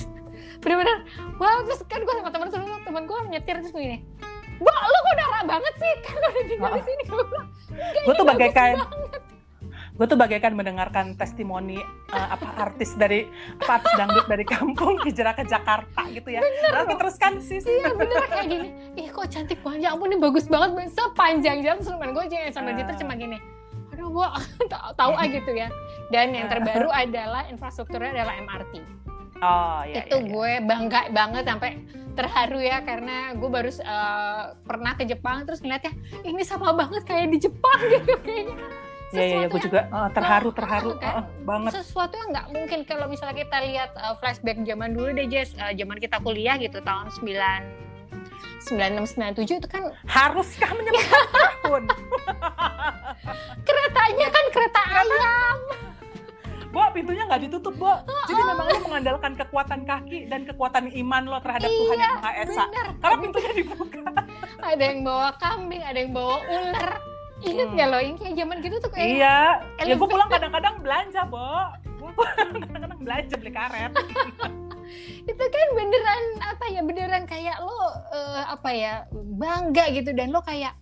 bener-bener 0.64 0.96
wah 1.36 1.62
terus 1.62 1.80
kan 1.86 2.00
gue 2.02 2.14
sama 2.16 2.30
temen 2.32 2.48
temen 2.50 2.68
temen 2.82 3.02
gue 3.04 3.18
nyetir 3.30 3.56
terus 3.60 3.70
gini 3.70 4.00
Mbak, 4.58 4.74
lu 4.90 4.98
kok 4.98 5.14
darah 5.14 5.42
banget 5.46 5.74
sih? 5.78 5.92
Kan 6.02 6.14
udah 6.18 6.32
tinggal 6.50 6.72
di 6.74 6.82
sini. 6.82 7.04
Gue 8.02 8.14
tuh 8.18 8.26
bagaikan 8.26 8.74
gue 9.98 10.06
tuh 10.06 10.14
bagaikan 10.14 10.54
mendengarkan 10.54 11.18
testimoni 11.18 11.74
uh, 12.14 12.28
apa 12.30 12.70
artis 12.70 12.94
dari 12.94 13.26
apa 13.58 13.82
artis 13.82 13.92
dangdut 13.98 14.30
dari 14.30 14.46
kampung 14.46 14.94
hijrah 15.06 15.34
ke 15.34 15.42
Jakarta 15.42 16.06
gitu 16.14 16.38
ya. 16.38 16.38
Bener, 16.38 16.70
Lalu 16.70 16.94
teruskan 17.02 17.42
sih. 17.42 17.58
Iya 17.58 17.98
bener 17.98 18.22
kayak 18.30 18.46
gini. 18.46 18.68
Ih 18.94 19.10
kok 19.10 19.26
cantik 19.26 19.58
banget. 19.58 19.90
Ya 19.90 19.98
ampun 19.98 20.14
ini 20.14 20.22
bagus 20.22 20.46
banget. 20.46 20.94
Sepanjang 20.94 21.66
jalan 21.66 21.82
seluman 21.82 22.14
gue 22.14 22.24
jangan 22.30 22.50
sambil 22.54 22.78
uh. 22.78 22.94
cuma 22.94 23.14
gini. 23.18 23.38
Aduh 23.98 24.14
gue 24.14 24.28
tahu 24.94 25.12
aja 25.18 25.26
gitu 25.26 25.52
ya. 25.58 25.68
Dan 26.14 26.30
yang 26.30 26.46
terbaru 26.46 26.86
adalah 27.02 27.50
infrastrukturnya 27.50 28.14
adalah 28.14 28.38
MRT. 28.38 28.74
Oh 29.42 29.82
iya. 29.82 30.06
Itu 30.06 30.22
iya, 30.22 30.22
iya. 30.22 30.30
gue 30.30 30.50
bangga 30.62 31.00
banget 31.10 31.42
sampai 31.50 31.70
terharu 32.14 32.58
ya 32.62 32.82
karena 32.82 33.34
gue 33.34 33.50
baru 33.50 33.70
uh, 33.82 34.54
pernah 34.66 34.94
ke 34.94 35.06
Jepang 35.06 35.46
terus 35.46 35.62
ngeliatnya 35.62 35.94
ini 36.26 36.42
sama 36.46 36.74
banget 36.74 37.02
kayak 37.06 37.30
di 37.30 37.38
Jepang 37.42 37.78
gitu 37.94 38.14
kayaknya. 38.22 38.58
Iya, 39.08 39.24
iya, 39.24 39.46
gue 39.48 39.60
juga 39.64 39.88
uh, 39.88 40.12
terharu, 40.12 40.52
terharu 40.52 40.92
uh, 41.00 41.24
uh, 41.24 41.24
banget. 41.42 41.80
Sesuatu 41.80 42.12
yang 42.14 42.28
nggak 42.28 42.46
mungkin 42.52 42.78
kalau 42.84 43.08
misalnya 43.08 43.40
kita 43.40 43.56
lihat 43.64 43.90
uh, 43.96 44.14
flashback 44.20 44.60
zaman 44.68 44.92
dulu 44.92 45.16
deh, 45.16 45.26
Jess, 45.26 45.56
uh, 45.56 45.72
zaman 45.72 45.96
kita 45.96 46.20
kuliah 46.20 46.60
gitu 46.60 46.78
tahun 46.84 47.08
9 47.16 47.88
9697 48.68 49.64
itu 49.64 49.68
kan 49.68 49.94
haruskah 50.04 50.70
menyebutkan 50.76 51.24
tahun? 51.64 51.82
Keretanya 53.64 54.26
kan 54.28 54.44
kereta 54.52 54.82
ayam. 54.84 55.58
Bo, 56.68 56.84
pintunya 56.92 57.24
nggak 57.24 57.48
ditutup, 57.48 57.74
Bo. 57.80 57.96
Jadi 58.28 58.42
memang 58.44 58.66
lo 58.68 58.78
mengandalkan 58.84 59.32
kekuatan 59.40 59.88
kaki 59.88 60.28
dan 60.28 60.44
kekuatan 60.44 60.92
iman 60.92 61.22
lo 61.24 61.40
terhadap 61.40 61.68
iya, 61.72 61.78
Tuhan 61.80 61.96
yang 61.96 62.16
Maha 62.20 62.32
Esa. 62.44 62.64
Bener. 62.68 62.86
Karena 63.00 63.16
pintunya 63.24 63.52
dibuka. 63.56 64.04
ada 64.60 64.84
yang 64.84 65.00
bawa 65.00 65.28
kambing, 65.40 65.82
ada 65.82 65.98
yang 65.98 66.12
bawa 66.12 66.36
ular. 66.44 66.88
Ingat 67.38 67.68
nggak 67.72 67.88
hmm. 67.88 67.94
lo, 67.94 67.98
yang 68.04 68.16
kayak 68.18 68.34
zaman 68.36 68.56
gitu 68.60 68.76
tuh 68.82 68.90
kayak 68.92 69.08
Iya, 69.14 69.38
ya 69.80 69.94
gue 69.94 70.08
pulang 70.10 70.28
kadang-kadang 70.28 70.74
belanja, 70.84 71.20
Bo. 71.24 71.50
Gue 71.98 72.10
kadang-kadang 72.36 73.00
belanja 73.00 73.34
beli 73.40 73.52
karet. 73.56 73.92
Itu 75.24 75.42
kan 75.42 75.66
beneran 75.76 76.22
apa 76.42 76.64
ya 76.70 76.80
beneran 76.84 77.24
kayak 77.24 77.56
lo 77.60 77.72
uh, 77.72 78.44
apa 78.52 78.70
ya 78.72 78.94
bangga 79.12 79.90
gitu 79.92 80.10
dan 80.12 80.32
lo 80.32 80.40
kayak 80.40 80.74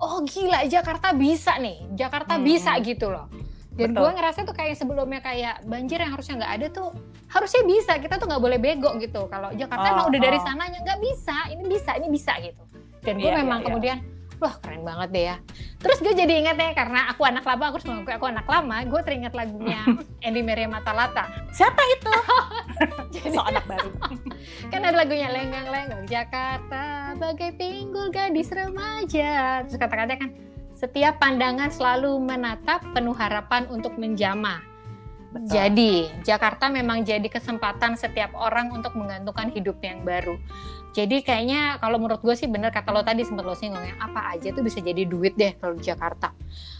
oh 0.00 0.24
gila 0.24 0.64
Jakarta 0.66 1.12
bisa 1.12 1.56
nih 1.60 1.84
Jakarta 1.96 2.36
hmm. 2.36 2.44
bisa 2.44 2.72
gitu 2.80 3.08
loh. 3.12 3.28
Dan 3.70 3.96
gue 3.96 4.10
ngerasa 4.12 4.44
tuh 4.44 4.52
kayak 4.52 4.76
sebelumnya 4.76 5.24
kayak 5.24 5.64
banjir 5.64 5.96
yang 6.04 6.12
harusnya 6.12 6.44
nggak 6.44 6.52
ada 6.60 6.66
tuh 6.68 6.88
harusnya 7.32 7.62
bisa 7.64 7.96
kita 7.96 8.20
tuh 8.20 8.28
nggak 8.28 8.42
boleh 8.42 8.58
bego 8.60 8.92
gitu. 9.00 9.24
Kalau 9.30 9.54
Jakarta 9.56 9.86
oh, 9.88 9.92
emang 9.96 10.06
udah 10.12 10.20
oh. 10.20 10.24
dari 10.28 10.38
sananya 10.42 10.78
nggak 10.84 11.00
bisa 11.00 11.36
ini 11.48 11.62
bisa 11.64 11.90
ini 11.96 12.08
bisa 12.12 12.32
gitu. 12.44 12.62
Dan 13.00 13.16
gue 13.16 13.30
yeah, 13.32 13.40
memang 13.40 13.64
yeah, 13.64 13.66
kemudian 13.70 13.98
yeah 14.04 14.19
wah 14.40 14.56
keren 14.58 14.82
banget 14.82 15.08
deh 15.12 15.24
ya. 15.30 15.36
Terus 15.78 15.98
gue 16.00 16.12
jadi 16.16 16.32
ingat 16.40 16.56
ya 16.56 16.72
karena 16.72 17.12
aku 17.12 17.28
anak 17.28 17.44
lama, 17.44 17.70
aku 17.70 17.76
harus 17.78 17.88
mengakui 17.88 18.14
aku 18.16 18.26
anak 18.32 18.46
lama, 18.48 18.76
gue 18.88 19.00
teringat 19.04 19.32
lagunya 19.36 19.84
Andy 20.26 20.40
Maria 20.40 20.66
Matalata. 20.66 21.28
Siapa 21.52 21.82
itu? 22.00 22.14
jadi, 23.14 23.36
so 23.36 23.44
anak 23.44 23.64
baru. 23.68 23.92
kan 24.72 24.80
ada 24.80 24.96
lagunya 24.96 25.28
Lenggang-lenggang 25.28 26.08
Jakarta, 26.08 27.14
bagai 27.20 27.52
pinggul 27.60 28.08
gadis 28.08 28.48
remaja. 28.50 29.62
Terus 29.68 29.76
kata-kata 29.76 30.16
kan, 30.16 30.30
setiap 30.72 31.20
pandangan 31.20 31.68
selalu 31.68 32.16
menatap 32.16 32.80
penuh 32.96 33.12
harapan 33.12 33.68
untuk 33.68 33.94
menjamah. 34.00 34.64
Betul. 35.30 35.46
Jadi, 35.46 35.94
Jakarta 36.26 36.66
memang 36.66 37.06
jadi 37.06 37.28
kesempatan 37.30 37.94
setiap 37.94 38.34
orang 38.34 38.74
untuk 38.74 38.98
menggantungkan 38.98 39.54
hidupnya 39.54 39.94
yang 39.94 40.02
baru. 40.02 40.34
Jadi 40.90 41.22
kayaknya 41.22 41.78
kalau 41.78 42.02
menurut 42.02 42.18
gue 42.18 42.34
sih 42.34 42.50
bener 42.50 42.74
kata 42.74 42.90
lo 42.90 43.06
tadi 43.06 43.22
sempat 43.22 43.46
lo 43.46 43.54
singgung 43.54 43.82
ya 43.82 43.94
apa 44.02 44.34
aja 44.34 44.50
tuh 44.50 44.66
bisa 44.66 44.82
jadi 44.82 45.06
duit 45.06 45.38
deh 45.38 45.54
kalau 45.58 45.78
di 45.78 45.86
Jakarta. 45.86 46.34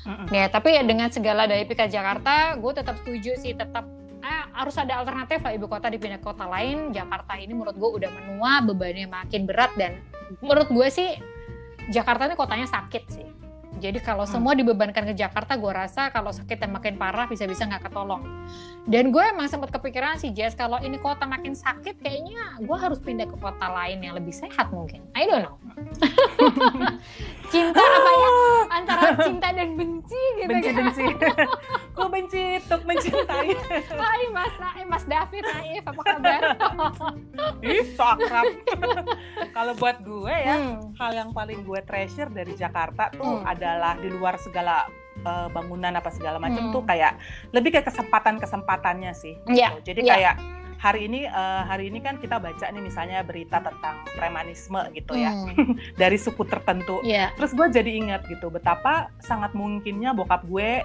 Mm-mm. 0.07 0.27
Ya 0.35 0.51
tapi 0.51 0.75
ya 0.75 0.83
dengan 0.83 1.15
segala 1.15 1.47
dari 1.47 1.63
pika 1.63 1.87
Jakarta, 1.87 2.59
gue 2.59 2.73
tetap 2.75 2.99
setuju 3.03 3.39
sih 3.39 3.55
tetap 3.55 3.87
eh, 4.21 4.45
harus 4.51 4.75
ada 4.75 4.99
alternatif 4.99 5.41
lah 5.47 5.53
ibu 5.55 5.71
kota 5.71 5.87
dipindah 5.87 6.19
ke 6.19 6.27
kota 6.27 6.51
lain. 6.51 6.91
Jakarta 6.91 7.39
ini 7.39 7.55
menurut 7.55 7.79
gue 7.79 7.91
udah 8.03 8.11
menua, 8.11 8.67
bebannya 8.67 9.07
makin 9.07 9.47
berat 9.47 9.71
dan 9.79 10.03
menurut 10.43 10.67
gue 10.67 10.89
sih 10.91 11.15
Jakarta 11.91 12.27
ini 12.27 12.35
kotanya 12.39 12.67
sakit 12.67 13.05
sih 13.11 13.40
jadi 13.79 14.03
kalau 14.03 14.27
hmm. 14.27 14.33
semua 14.35 14.53
dibebankan 14.59 15.07
ke 15.07 15.15
Jakarta, 15.15 15.55
gue 15.55 15.71
rasa 15.71 16.11
kalau 16.11 16.35
sakitnya 16.35 16.67
makin 16.67 16.99
parah 16.99 17.31
bisa-bisa 17.31 17.71
nggak 17.71 17.87
ketolong. 17.87 18.27
Dan 18.91 19.15
gue 19.15 19.23
emang 19.23 19.47
sempat 19.47 19.71
kepikiran 19.71 20.19
sih, 20.19 20.35
Jess, 20.35 20.59
kalau 20.59 20.83
ini 20.83 20.99
kota 20.99 21.23
makin 21.23 21.55
sakit, 21.55 22.03
kayaknya 22.03 22.59
gue 22.59 22.77
harus 22.77 22.99
pindah 22.99 23.31
ke 23.31 23.37
kota 23.39 23.71
lain 23.71 24.03
yang 24.03 24.19
lebih 24.19 24.35
sehat 24.35 24.75
mungkin. 24.75 25.07
I 25.15 25.31
don't 25.31 25.47
know. 25.47 25.57
cinta 27.53 27.79
apa 27.79 28.11
ya? 28.11 28.31
Antara 28.71 29.11
cinta 29.23 29.49
dan 29.55 29.79
benci 29.79 30.23
gitu 30.43 30.51
benci, 30.51 30.71
kan. 30.71 30.75
Benci, 30.83 31.05
Gue 31.97 32.09
benci 32.09 32.45
untuk 32.65 32.83
mencintai. 32.89 33.51
Hai 34.01 34.25
Mas 34.33 34.55
Naif, 34.57 34.87
Mas 34.89 35.05
David 35.05 35.45
Naif, 35.45 35.85
apa 35.85 36.03
kabar? 36.03 36.41
Ih, 37.61 37.85
so 37.95 38.03
akrab. 38.03 38.45
kalau 39.53 39.73
buat 39.77 40.01
gue 40.03 40.35
ya, 40.35 40.57
hmm. 40.57 40.97
hal 40.97 41.13
yang 41.15 41.31
paling 41.37 41.63
gue 41.63 41.81
treasure 41.85 42.33
dari 42.33 42.57
Jakarta 42.57 43.13
tuh 43.13 43.45
hmm. 43.45 43.51
Adalah 43.61 44.01
di 44.01 44.09
luar 44.09 44.41
segala 44.41 44.89
uh, 45.29 45.49
bangunan 45.53 45.93
apa 45.93 46.09
segala 46.09 46.41
macam 46.41 46.71
hmm. 46.71 46.73
tuh 46.73 46.83
kayak 46.89 47.21
lebih 47.53 47.77
kayak 47.77 47.93
kesempatan 47.93 48.41
kesempatannya 48.41 49.13
sih. 49.13 49.37
Yeah. 49.45 49.77
Gitu. 49.81 49.93
Jadi 49.93 50.01
yeah. 50.09 50.13
kayak 50.17 50.35
hari 50.81 51.01
ini 51.13 51.29
uh, 51.29 51.69
hari 51.69 51.93
ini 51.93 52.01
kan 52.01 52.17
kita 52.17 52.41
baca 52.41 52.65
nih 52.73 52.81
misalnya 52.81 53.21
berita 53.21 53.61
tentang 53.61 54.01
premanisme 54.17 54.81
gitu 54.97 55.13
ya 55.13 55.37
hmm. 55.37 55.77
dari 56.01 56.17
suku 56.17 56.43
tertentu. 56.49 57.05
Yeah. 57.05 57.37
Terus 57.37 57.53
gue 57.53 57.67
jadi 57.69 57.91
ingat 58.01 58.25
gitu 58.33 58.49
betapa 58.49 59.13
sangat 59.21 59.53
mungkinnya 59.53 60.17
bokap 60.17 60.49
gue 60.49 60.81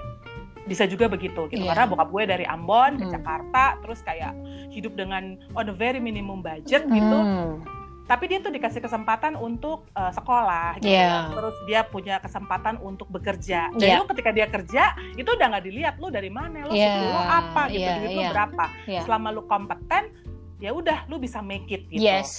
bisa 0.65 0.89
juga 0.89 1.05
begitu 1.05 1.45
gitu 1.53 1.61
yeah. 1.61 1.77
karena 1.77 1.85
bokap 1.93 2.09
gue 2.09 2.23
dari 2.25 2.45
Ambon 2.49 2.97
ke 2.97 3.05
hmm. 3.05 3.13
Jakarta 3.13 3.77
terus 3.85 4.01
kayak 4.01 4.33
hidup 4.73 4.97
dengan 4.97 5.38
on 5.53 5.69
a 5.69 5.75
very 5.77 6.01
minimum 6.01 6.41
budget 6.41 6.89
gitu 6.89 7.19
hmm 7.21 7.85
tapi 8.06 8.30
dia 8.30 8.38
tuh 8.38 8.54
dikasih 8.54 8.86
kesempatan 8.86 9.34
untuk 9.34 9.89
uh, 9.98 10.13
sekolah 10.13 10.78
gitu 10.78 10.94
yeah. 10.94 11.26
terus 11.34 11.58
dia 11.65 11.82
punya 11.89 12.22
kesempatan 12.22 12.78
untuk 12.78 13.10
bekerja 13.10 13.74
dan 13.74 13.82
yeah. 13.82 13.98
lu 13.98 14.06
ketika 14.06 14.30
dia 14.30 14.46
kerja 14.46 14.94
itu 15.18 15.26
udah 15.26 15.58
nggak 15.58 15.65
dilihat 15.65 15.96
lu 15.98 16.13
dari 16.13 16.30
mana 16.30 16.70
lu 16.70 16.74
yeah. 16.78 17.02
lo 17.02 17.22
apa 17.22 17.63
gitu 17.74 17.82
yeah, 17.82 17.98
duit 17.98 18.10
yeah. 18.13 18.18
lu 18.18 18.24
berapa 18.30 18.65
yeah. 18.86 19.04
selama 19.10 19.28
lu 19.34 19.41
kompeten 19.50 20.13
ya 20.62 20.70
udah 20.72 21.10
lu 21.10 21.18
bisa 21.18 21.41
make 21.41 21.65
it 21.74 21.89
gitu 21.89 22.06
yes. 22.06 22.30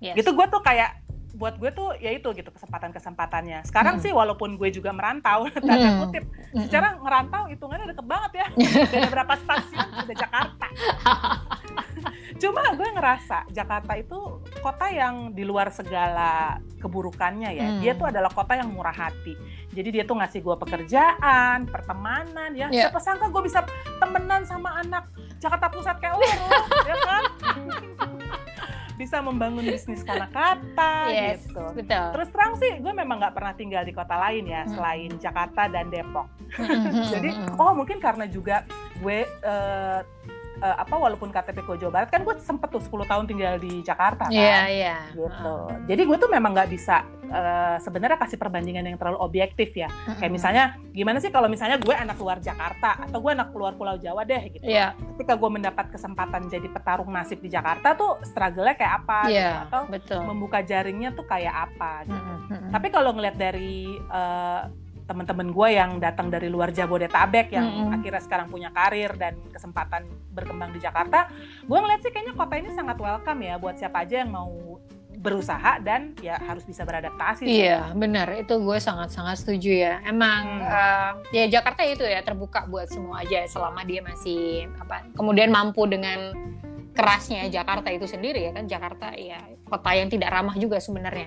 yes. 0.00 0.16
gitu 0.16 0.32
gue 0.32 0.46
tuh 0.48 0.64
kayak 0.64 1.03
buat 1.34 1.58
gue 1.58 1.70
tuh 1.74 1.98
ya 1.98 2.14
itu 2.14 2.30
gitu 2.30 2.50
kesempatan-kesempatannya. 2.54 3.66
Sekarang 3.66 3.98
hmm. 3.98 4.04
sih 4.06 4.12
walaupun 4.14 4.54
gue 4.54 4.70
juga 4.70 4.94
merantau 4.94 5.50
tanda 5.54 5.74
hmm. 5.90 6.00
kutip, 6.06 6.24
hmm. 6.54 6.62
secara 6.70 6.94
ngerantau 7.02 7.50
hitungannya 7.50 7.86
deket 7.90 8.06
banget 8.06 8.32
ya. 8.38 8.46
Dari 8.86 9.08
berapa 9.10 9.34
stasiun 9.42 9.88
udah 10.06 10.16
Jakarta. 10.16 10.66
Cuma 12.42 12.62
gue 12.74 12.88
ngerasa 12.94 13.46
Jakarta 13.50 13.94
itu 13.98 14.42
kota 14.58 14.90
yang 14.90 15.34
di 15.34 15.42
luar 15.46 15.70
segala 15.74 16.58
keburukannya 16.78 17.50
ya. 17.50 17.66
Hmm. 17.66 17.80
Dia 17.82 17.92
tuh 17.98 18.10
adalah 18.10 18.30
kota 18.30 18.54
yang 18.54 18.70
murah 18.70 18.94
hati. 18.94 19.34
Jadi 19.74 20.00
dia 20.00 20.04
tuh 20.06 20.18
ngasih 20.18 20.38
gue 20.38 20.56
pekerjaan, 20.58 21.66
pertemanan 21.66 22.54
ya. 22.54 22.70
Yeah. 22.70 22.90
Siapa 22.90 23.02
sangka 23.02 23.26
gue 23.30 23.42
bisa 23.42 23.66
temenan 23.98 24.46
sama 24.46 24.78
anak 24.78 25.10
Jakarta 25.42 25.66
Pusat 25.68 25.96
kayak 26.00 26.14
lo, 26.16 26.28
ya 26.88 26.96
kan? 27.04 27.22
bisa 28.94 29.18
membangun 29.18 29.66
bisnis 29.66 30.06
karena 30.06 30.30
kata 30.30 31.10
yes, 31.10 31.42
gitu. 31.50 31.64
Betul. 31.74 32.06
Terus 32.14 32.28
terang 32.30 32.52
sih, 32.62 32.72
gue 32.78 32.92
memang 32.94 33.18
nggak 33.18 33.34
pernah 33.34 33.54
tinggal 33.58 33.82
di 33.82 33.90
kota 33.90 34.14
lain 34.14 34.46
ya 34.46 34.62
hmm. 34.62 34.72
selain 34.74 35.10
Jakarta 35.18 35.62
dan 35.70 35.90
Depok. 35.90 36.26
Hmm, 36.54 36.86
hmm, 36.86 37.10
Jadi, 37.10 37.30
oh 37.58 37.74
mungkin 37.74 37.98
karena 37.98 38.30
juga 38.30 38.62
gue 39.02 39.26
uh, 39.42 40.06
uh, 40.60 40.76
apa 40.78 40.94
walaupun 40.94 41.32
KTP 41.32 41.64
gue 41.64 41.76
Jawa 41.86 41.92
Barat 42.02 42.08
kan 42.12 42.22
gue 42.22 42.34
sempet 42.38 42.68
tuh 42.70 42.82
10 42.82 43.10
tahun 43.10 43.24
tinggal 43.26 43.54
di 43.58 43.82
Jakarta 43.82 44.28
kan. 44.28 44.34
Iya, 44.34 44.44
yeah, 44.44 44.64
iya. 44.68 44.86
Yeah. 44.86 45.00
Gitu. 45.16 45.54
Uh. 45.54 45.68
Jadi 45.88 46.02
gue 46.06 46.16
tuh 46.20 46.30
memang 46.30 46.50
nggak 46.54 46.70
bisa 46.70 47.02
uh, 47.30 47.76
sebenarnya 47.80 48.18
kasih 48.20 48.38
perbandingan 48.38 48.84
yang 48.86 48.98
terlalu 49.00 49.18
objektif 49.22 49.74
ya. 49.74 49.88
Uh-huh. 49.88 50.18
Kayak 50.18 50.32
misalnya 50.32 50.64
gimana 50.94 51.18
sih 51.18 51.30
kalau 51.32 51.48
misalnya 51.50 51.80
gue 51.80 51.94
anak 51.94 52.18
luar 52.20 52.38
Jakarta 52.38 53.00
atau 53.00 53.18
gue 53.18 53.32
anak 53.32 53.50
luar 53.54 53.74
Pulau 53.74 53.96
Jawa 53.98 54.22
deh 54.22 54.42
gitu. 54.52 54.66
Yeah. 54.66 54.94
Ketika 55.16 55.34
gue 55.38 55.50
mendapat 55.50 55.90
kesempatan 55.90 56.46
jadi 56.50 56.68
petarung 56.70 57.10
nasib 57.10 57.40
di 57.42 57.50
Jakarta 57.50 57.94
tuh 57.96 58.20
struggle-nya 58.22 58.74
kayak 58.78 58.94
apa 59.04 59.18
yeah, 59.30 59.34
gitu. 59.34 59.58
atau 59.68 59.82
betul. 59.90 60.20
membuka 60.26 60.58
jaringnya 60.62 61.14
tuh 61.14 61.26
kayak 61.26 61.54
apa 61.70 62.06
gitu. 62.06 62.32
Uh-huh. 62.50 62.70
Tapi 62.70 62.86
kalau 62.92 63.10
ngeliat 63.14 63.36
dari 63.36 63.98
uh, 64.10 64.83
teman-teman 65.04 65.52
gue 65.52 65.68
yang 65.76 65.90
datang 66.00 66.32
dari 66.32 66.48
luar 66.48 66.72
Jabodetabek 66.72 67.52
yang 67.52 67.68
mm 67.68 67.80
-hmm. 67.88 67.96
akhirnya 68.00 68.22
sekarang 68.24 68.48
punya 68.48 68.72
karir 68.72 69.12
dan 69.20 69.36
kesempatan 69.52 70.08
berkembang 70.32 70.72
di 70.72 70.80
Jakarta, 70.80 71.28
gue 71.64 71.78
ngeliat 71.78 72.00
sih 72.00 72.10
kayaknya 72.10 72.34
kota 72.34 72.54
ini 72.56 72.72
sangat 72.72 72.96
welcome 72.96 73.40
ya 73.44 73.54
buat 73.60 73.76
siapa 73.76 74.02
aja 74.02 74.24
yang 74.24 74.32
mau 74.32 74.80
berusaha 75.24 75.80
dan 75.80 76.12
ya 76.20 76.36
harus 76.36 76.68
bisa 76.68 76.84
beradaptasi. 76.84 77.48
Iya, 77.48 77.96
benar. 77.96 78.28
Itu 78.36 78.60
gue 78.60 78.76
sangat-sangat 78.76 79.40
setuju 79.40 79.72
ya. 79.72 79.94
Emang 80.04 80.60
hmm. 80.60 80.68
uh, 80.68 81.12
ya 81.32 81.48
Jakarta 81.48 81.80
itu 81.88 82.04
ya 82.04 82.20
terbuka 82.20 82.68
buat 82.68 82.92
semua 82.92 83.24
aja 83.24 83.48
selama 83.48 83.88
dia 83.88 84.04
masih 84.04 84.68
apa. 84.76 85.08
Kemudian 85.16 85.48
mampu 85.48 85.88
dengan 85.88 86.36
kerasnya 86.94 87.50
Jakarta 87.50 87.90
itu 87.90 88.06
sendiri 88.06 88.46
ya 88.48 88.52
kan 88.54 88.70
Jakarta 88.70 89.10
ya 89.18 89.42
kota 89.66 89.90
yang 89.98 90.06
tidak 90.06 90.30
ramah 90.30 90.54
juga 90.54 90.78
sebenarnya 90.78 91.26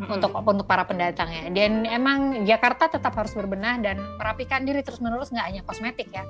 hmm. 0.00 0.16
untuk 0.16 0.30
untuk 0.32 0.66
para 0.66 0.88
pendatangnya. 0.88 1.52
Dan 1.52 1.84
emang 1.84 2.48
Jakarta 2.48 2.88
tetap 2.88 3.12
harus 3.12 3.36
berbenah 3.36 3.76
dan 3.84 4.00
merapikan 4.16 4.64
diri 4.64 4.80
terus 4.80 4.98
menerus 5.04 5.28
nggak 5.28 5.46
hanya 5.46 5.62
kosmetik 5.68 6.08
ya. 6.08 6.24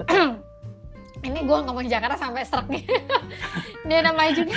Betul. 0.00 0.40
ini 1.26 1.44
gue 1.44 1.58
ngomong 1.68 1.84
Jakarta 1.84 2.16
sampai 2.16 2.48
serak 2.48 2.66
nih. 2.72 2.84
ini 3.84 3.94
namanya 4.00 4.32
juga. 4.32 4.56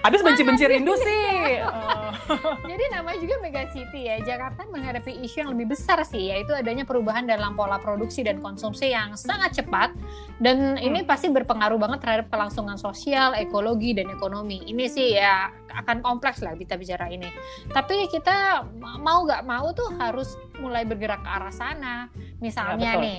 Habis 0.00 0.20
benci-benci 0.24 0.64
rindu 0.64 0.94
sih. 0.96 1.24
Oh. 1.66 2.05
Jadi 2.70 2.84
namanya 2.92 3.18
juga 3.20 3.34
mega 3.42 3.64
city 3.70 4.08
ya. 4.08 4.16
Jakarta 4.22 4.66
menghadapi 4.68 5.22
isu 5.24 5.46
yang 5.46 5.50
lebih 5.54 5.76
besar 5.76 6.02
sih, 6.02 6.32
yaitu 6.32 6.52
adanya 6.52 6.82
perubahan 6.82 7.28
dalam 7.28 7.54
pola 7.54 7.78
produksi 7.78 8.24
dan 8.26 8.42
konsumsi 8.42 8.92
yang 8.92 9.14
sangat 9.14 9.62
cepat. 9.62 9.92
Dan 10.36 10.76
ini 10.76 11.02
hmm. 11.02 11.08
pasti 11.08 11.32
berpengaruh 11.32 11.80
banget 11.80 12.04
terhadap 12.04 12.26
kelangsungan 12.28 12.76
sosial, 12.76 13.32
ekologi, 13.32 13.96
dan 13.96 14.12
ekonomi. 14.12 14.60
Ini 14.68 14.84
sih 14.88 15.16
ya 15.16 15.48
akan 15.76 16.00
kompleks 16.00 16.40
lah 16.40 16.56
kita 16.56 16.76
bicara 16.76 17.08
ini. 17.12 17.28
Tapi 17.72 18.08
kita 18.08 18.64
mau 19.00 19.24
nggak 19.24 19.44
mau 19.44 19.72
tuh 19.76 19.92
harus 19.96 20.36
mulai 20.60 20.88
bergerak 20.88 21.20
ke 21.24 21.30
arah 21.30 21.52
sana. 21.52 21.96
Misalnya 22.40 22.96
ya, 22.96 23.00
nih, 23.00 23.18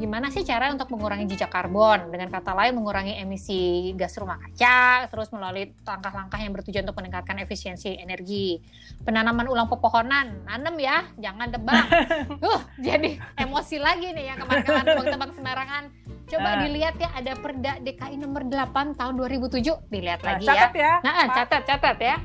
gimana 0.00 0.32
sih 0.32 0.40
cara 0.44 0.72
untuk 0.72 0.88
mengurangi 0.92 1.28
jejak 1.28 1.52
karbon? 1.52 2.08
Dengan 2.08 2.32
kata 2.32 2.56
lain 2.56 2.76
mengurangi 2.80 3.20
emisi 3.20 3.92
gas 3.96 4.16
rumah 4.16 4.40
kaca, 4.40 5.08
terus 5.12 5.28
melalui 5.32 5.72
langkah-langkah 5.84 6.40
yang 6.40 6.52
bertujuan 6.56 6.84
untuk 6.88 6.98
meningkatkan 7.00 7.36
efisiensi 7.40 7.96
energi. 8.00 8.33
Penanaman 9.04 9.44
ulang 9.52 9.68
pepohonan, 9.68 10.32
nanem 10.48 10.76
ya, 10.80 11.04
jangan 11.20 11.52
tebang. 11.52 11.84
uh, 12.48 12.60
jadi 12.80 13.20
emosi 13.36 13.76
lagi 13.76 14.16
nih 14.16 14.32
ya 14.32 14.34
kemarin-kemarin 14.40 14.86
tebang-tebang 14.96 15.30
sembarangan. 15.36 15.84
Coba 16.24 16.48
uh. 16.48 16.60
dilihat 16.64 16.96
ya 16.96 17.12
ada 17.12 17.32
Perda 17.36 17.72
DKI 17.84 18.16
nomor 18.16 18.48
8 18.48 18.96
tahun 18.96 19.14
2007, 19.20 19.92
dilihat 19.92 20.24
nah, 20.24 20.40
lagi 20.40 20.46
catat 20.48 20.72
ya. 20.72 20.80
ya. 20.80 20.94
Nah, 21.04 21.26
catat 21.36 21.62
catat 21.68 21.98
ya. 22.00 22.16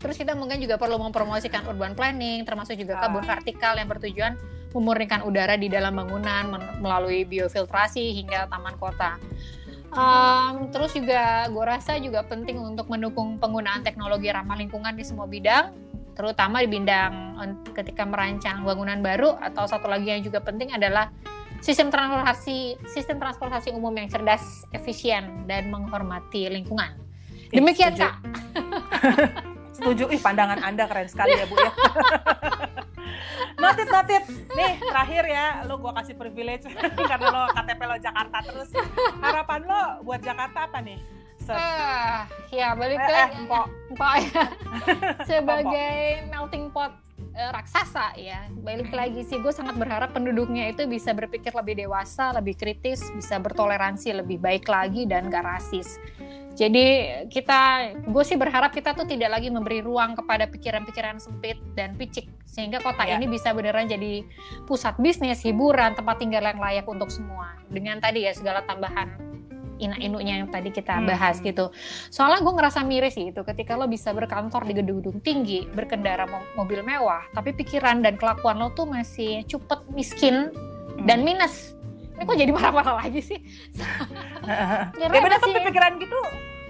Terus 0.00 0.16
kita 0.18 0.32
mungkin 0.34 0.58
juga 0.58 0.80
perlu 0.80 0.98
mempromosikan 0.98 1.62
urban 1.68 1.92
planning, 1.92 2.42
termasuk 2.42 2.74
juga 2.74 2.98
kebun 2.98 3.22
vertikal 3.22 3.78
yang 3.78 3.86
bertujuan 3.86 4.34
memurnikan 4.72 5.22
udara 5.28 5.54
di 5.54 5.68
dalam 5.68 5.94
bangunan 5.94 6.56
melalui 6.80 7.28
biofiltrasi 7.28 8.16
hingga 8.16 8.48
taman 8.48 8.74
kota. 8.80 9.20
Um, 9.92 10.72
terus 10.72 10.96
juga 10.96 11.44
gue 11.52 11.64
rasa 11.68 12.00
juga 12.00 12.24
penting 12.24 12.56
untuk 12.56 12.88
mendukung 12.88 13.36
penggunaan 13.36 13.84
teknologi 13.84 14.32
ramah 14.32 14.56
lingkungan 14.56 14.96
di 14.96 15.04
semua 15.04 15.28
bidang, 15.28 15.68
terutama 16.16 16.64
di 16.64 16.68
bidang 16.72 17.36
ketika 17.76 18.08
merancang 18.08 18.64
bangunan 18.64 19.04
baru 19.04 19.36
atau 19.36 19.68
satu 19.68 19.92
lagi 19.92 20.08
yang 20.08 20.24
juga 20.24 20.40
penting 20.40 20.72
adalah 20.72 21.12
sistem 21.60 21.92
transportasi 21.92 22.80
sistem 22.88 23.20
transportasi 23.20 23.68
umum 23.76 23.92
yang 23.92 24.08
cerdas, 24.08 24.64
efisien 24.72 25.44
dan 25.44 25.68
menghormati 25.68 26.48
lingkungan. 26.48 26.96
Demikian 27.52 27.92
kak. 27.92 28.16
Setuju, 29.76 30.08
ih 30.08 30.20
pandangan 30.20 30.60
anda 30.64 30.88
keren 30.88 31.08
sekali 31.08 31.36
ya 31.36 31.44
bu 31.44 31.56
ya. 31.60 31.72
notit 33.58 33.88
notit 33.88 34.24
nih 34.54 34.72
terakhir 34.80 35.24
ya 35.28 35.46
lo 35.66 35.78
gue 35.78 35.92
kasih 35.92 36.14
privilege. 36.18 36.66
Karena 37.10 37.28
lo 37.30 37.42
KTP 37.52 37.80
lo 37.84 37.96
Jakarta 37.98 38.38
terus. 38.44 38.68
Harapan 39.20 39.60
lo 39.66 39.82
buat 40.06 40.20
Jakarta 40.20 40.70
apa 40.70 40.80
nih 40.82 41.22
Uh, 41.50 42.22
ya 42.54 42.70
balik 42.78 43.02
ke 43.02 43.10
eh, 43.10 43.18
eh, 43.18 43.28
empok. 43.42 43.66
empok 43.90 44.14
ya. 44.14 44.44
sebagai 45.28 45.98
melting 46.30 46.70
pot 46.70 46.94
uh, 47.34 47.50
raksasa 47.50 48.14
ya. 48.14 48.46
Balik 48.62 48.94
lagi 48.94 49.26
sih 49.26 49.42
gue 49.42 49.50
sangat 49.50 49.74
berharap 49.74 50.14
penduduknya 50.14 50.70
itu 50.70 50.86
bisa 50.86 51.10
berpikir 51.10 51.50
lebih 51.50 51.82
dewasa 51.82 52.30
lebih 52.30 52.54
kritis 52.54 53.02
bisa 53.10 53.42
bertoleransi 53.42 54.22
lebih 54.22 54.38
baik 54.38 54.70
lagi 54.70 55.02
dan 55.02 55.34
gak 55.34 55.42
rasis 55.42 55.98
jadi 56.52 56.84
kita, 57.32 57.60
gue 58.04 58.24
sih 58.24 58.36
berharap 58.36 58.76
kita 58.76 58.92
tuh 58.92 59.08
tidak 59.08 59.32
lagi 59.32 59.48
memberi 59.48 59.80
ruang 59.80 60.12
kepada 60.12 60.44
pikiran-pikiran 60.48 61.16
sempit 61.16 61.56
dan 61.72 61.96
picik 61.96 62.28
sehingga 62.44 62.84
kota 62.84 63.08
ya. 63.08 63.16
ini 63.16 63.24
bisa 63.24 63.56
beneran 63.56 63.88
jadi 63.88 64.20
pusat 64.68 65.00
bisnis, 65.00 65.40
hiburan, 65.40 65.96
tempat 65.96 66.20
tinggal 66.20 66.44
yang 66.44 66.60
layak 66.60 66.84
untuk 66.84 67.08
semua. 67.08 67.56
Dengan 67.72 67.96
tadi 68.04 68.28
ya 68.28 68.36
segala 68.36 68.60
tambahan 68.68 69.32
ina-inunya 69.82 70.44
yang 70.44 70.48
tadi 70.52 70.70
kita 70.70 71.02
hmm. 71.02 71.08
bahas 71.10 71.42
hmm. 71.42 71.44
gitu. 71.50 71.74
Soalnya 72.12 72.44
gue 72.44 72.54
ngerasa 72.54 72.86
miris 72.86 73.18
sih 73.18 73.34
itu 73.34 73.42
ketika 73.42 73.74
lo 73.74 73.90
bisa 73.90 74.14
berkantor 74.14 74.62
di 74.62 74.78
gedung-gedung 74.78 75.18
tinggi, 75.24 75.66
berkendara 75.74 76.30
mobil 76.54 76.86
mewah, 76.86 77.26
tapi 77.34 77.50
pikiran 77.56 78.04
dan 78.04 78.14
kelakuan 78.14 78.62
lo 78.62 78.70
tuh 78.76 78.86
masih 78.86 79.42
cupet, 79.50 79.82
miskin, 79.90 80.54
hmm. 80.54 81.08
dan 81.08 81.26
minus 81.26 81.74
ini 82.22 82.30
kok 82.30 82.38
jadi 82.38 82.52
marah-marah 82.54 82.94
lagi 83.02 83.20
sih? 83.20 83.38
Ya 85.02 85.06
benar 85.10 85.38
tapi 85.38 85.54
pikiran 85.54 85.98
gitu 86.02 86.18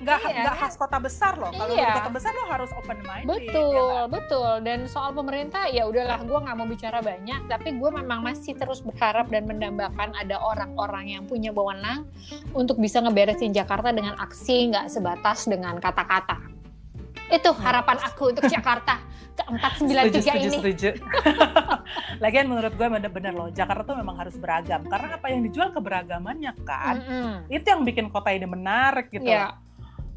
nggak 0.03 0.19
iya, 0.27 0.43
nggak 0.43 0.57
khas 0.59 0.75
kota 0.75 0.99
besar 0.99 1.38
loh. 1.38 1.55
Kalau 1.55 1.79
iya. 1.79 1.95
kota 2.03 2.11
besar 2.11 2.35
lo 2.35 2.45
harus 2.51 2.71
open 2.75 2.99
mind 3.07 3.27
betul 3.31 3.71
ya 3.71 4.11
betul. 4.11 4.53
Dan 4.67 4.91
soal 4.91 5.15
pemerintah 5.15 5.71
ya 5.71 5.87
udahlah 5.87 6.21
gue 6.27 6.38
nggak 6.43 6.57
mau 6.59 6.67
bicara 6.67 6.99
banyak. 6.99 7.47
Tapi 7.47 7.79
gue 7.79 7.91
memang 8.03 8.21
masih 8.21 8.59
terus 8.59 8.83
berharap 8.83 9.31
dan 9.31 9.47
mendambakan 9.47 10.11
ada 10.19 10.43
orang-orang 10.43 11.17
yang 11.17 11.23
punya 11.31 11.55
wewenang 11.55 12.05
untuk 12.53 12.83
bisa 12.83 12.99
ngeberesin 12.99 13.55
Jakarta 13.55 13.95
dengan 13.95 14.19
aksi 14.19 14.75
nggak 14.75 14.91
sebatas 14.91 15.47
dengan 15.47 15.79
kata-kata 15.79 16.62
itu 17.31 17.51
harapan 17.61 17.99
aku 18.03 18.35
untuk 18.35 18.45
Jakarta 18.49 18.99
ke 19.33 19.45
493 19.49 19.89
setuju, 19.89 20.31
ini. 20.37 20.59
Setuju, 20.61 20.89
Lagian 22.23 22.47
menurut 22.53 22.73
gue 22.77 22.87
bener-bener 22.87 23.33
loh, 23.33 23.49
Jakarta 23.49 23.83
tuh 23.93 23.97
memang 23.97 24.17
harus 24.21 24.37
beragam. 24.37 24.85
Karena 24.85 25.17
apa 25.17 25.27
yang 25.33 25.41
dijual 25.41 25.73
keberagamannya 25.73 26.53
kan. 26.69 26.97
Mm 27.01 27.05
-hmm. 27.09 27.37
Itu 27.49 27.67
yang 27.73 27.83
bikin 27.83 28.07
kota 28.13 28.31
ini 28.33 28.45
menarik 28.45 29.09
gitu. 29.09 29.25
Yeah. 29.25 29.57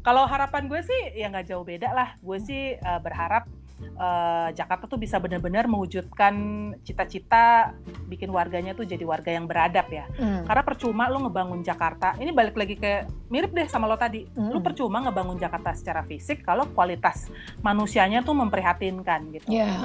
Kalau 0.04 0.22
harapan 0.28 0.70
gue 0.70 0.80
sih 0.86 1.18
ya 1.18 1.32
nggak 1.32 1.50
jauh 1.50 1.64
beda 1.66 1.90
lah. 1.90 2.08
Gue 2.22 2.38
sih 2.38 2.78
uh, 2.78 3.00
berharap 3.02 3.48
uh, 3.96 4.48
Jakarta 4.52 4.88
tuh 4.88 5.00
bisa 5.00 5.20
benar-benar 5.20 5.68
mewujudkan 5.68 6.34
cita-cita 6.82 7.76
bikin 8.08 8.32
warganya 8.32 8.72
tuh 8.72 8.88
jadi 8.88 9.02
warga 9.04 9.32
yang 9.32 9.44
beradab 9.44 9.86
ya. 9.92 10.06
Mm. 10.16 10.48
Karena 10.48 10.62
percuma 10.62 11.04
lo 11.08 11.24
ngebangun 11.28 11.60
Jakarta, 11.60 12.16
ini 12.20 12.30
balik 12.32 12.56
lagi 12.56 12.76
ke 12.76 13.04
mirip 13.28 13.52
deh 13.52 13.68
sama 13.68 13.88
lo 13.88 13.96
tadi. 13.98 14.24
Mm. 14.24 14.50
Lo 14.52 14.60
percuma 14.64 15.02
ngebangun 15.04 15.36
Jakarta 15.36 15.76
secara 15.76 16.02
fisik 16.04 16.44
kalau 16.44 16.68
kualitas 16.72 17.28
manusianya 17.60 18.24
tuh 18.24 18.36
memprihatinkan 18.36 19.20
gitu. 19.36 19.48
Yeah. 19.52 19.84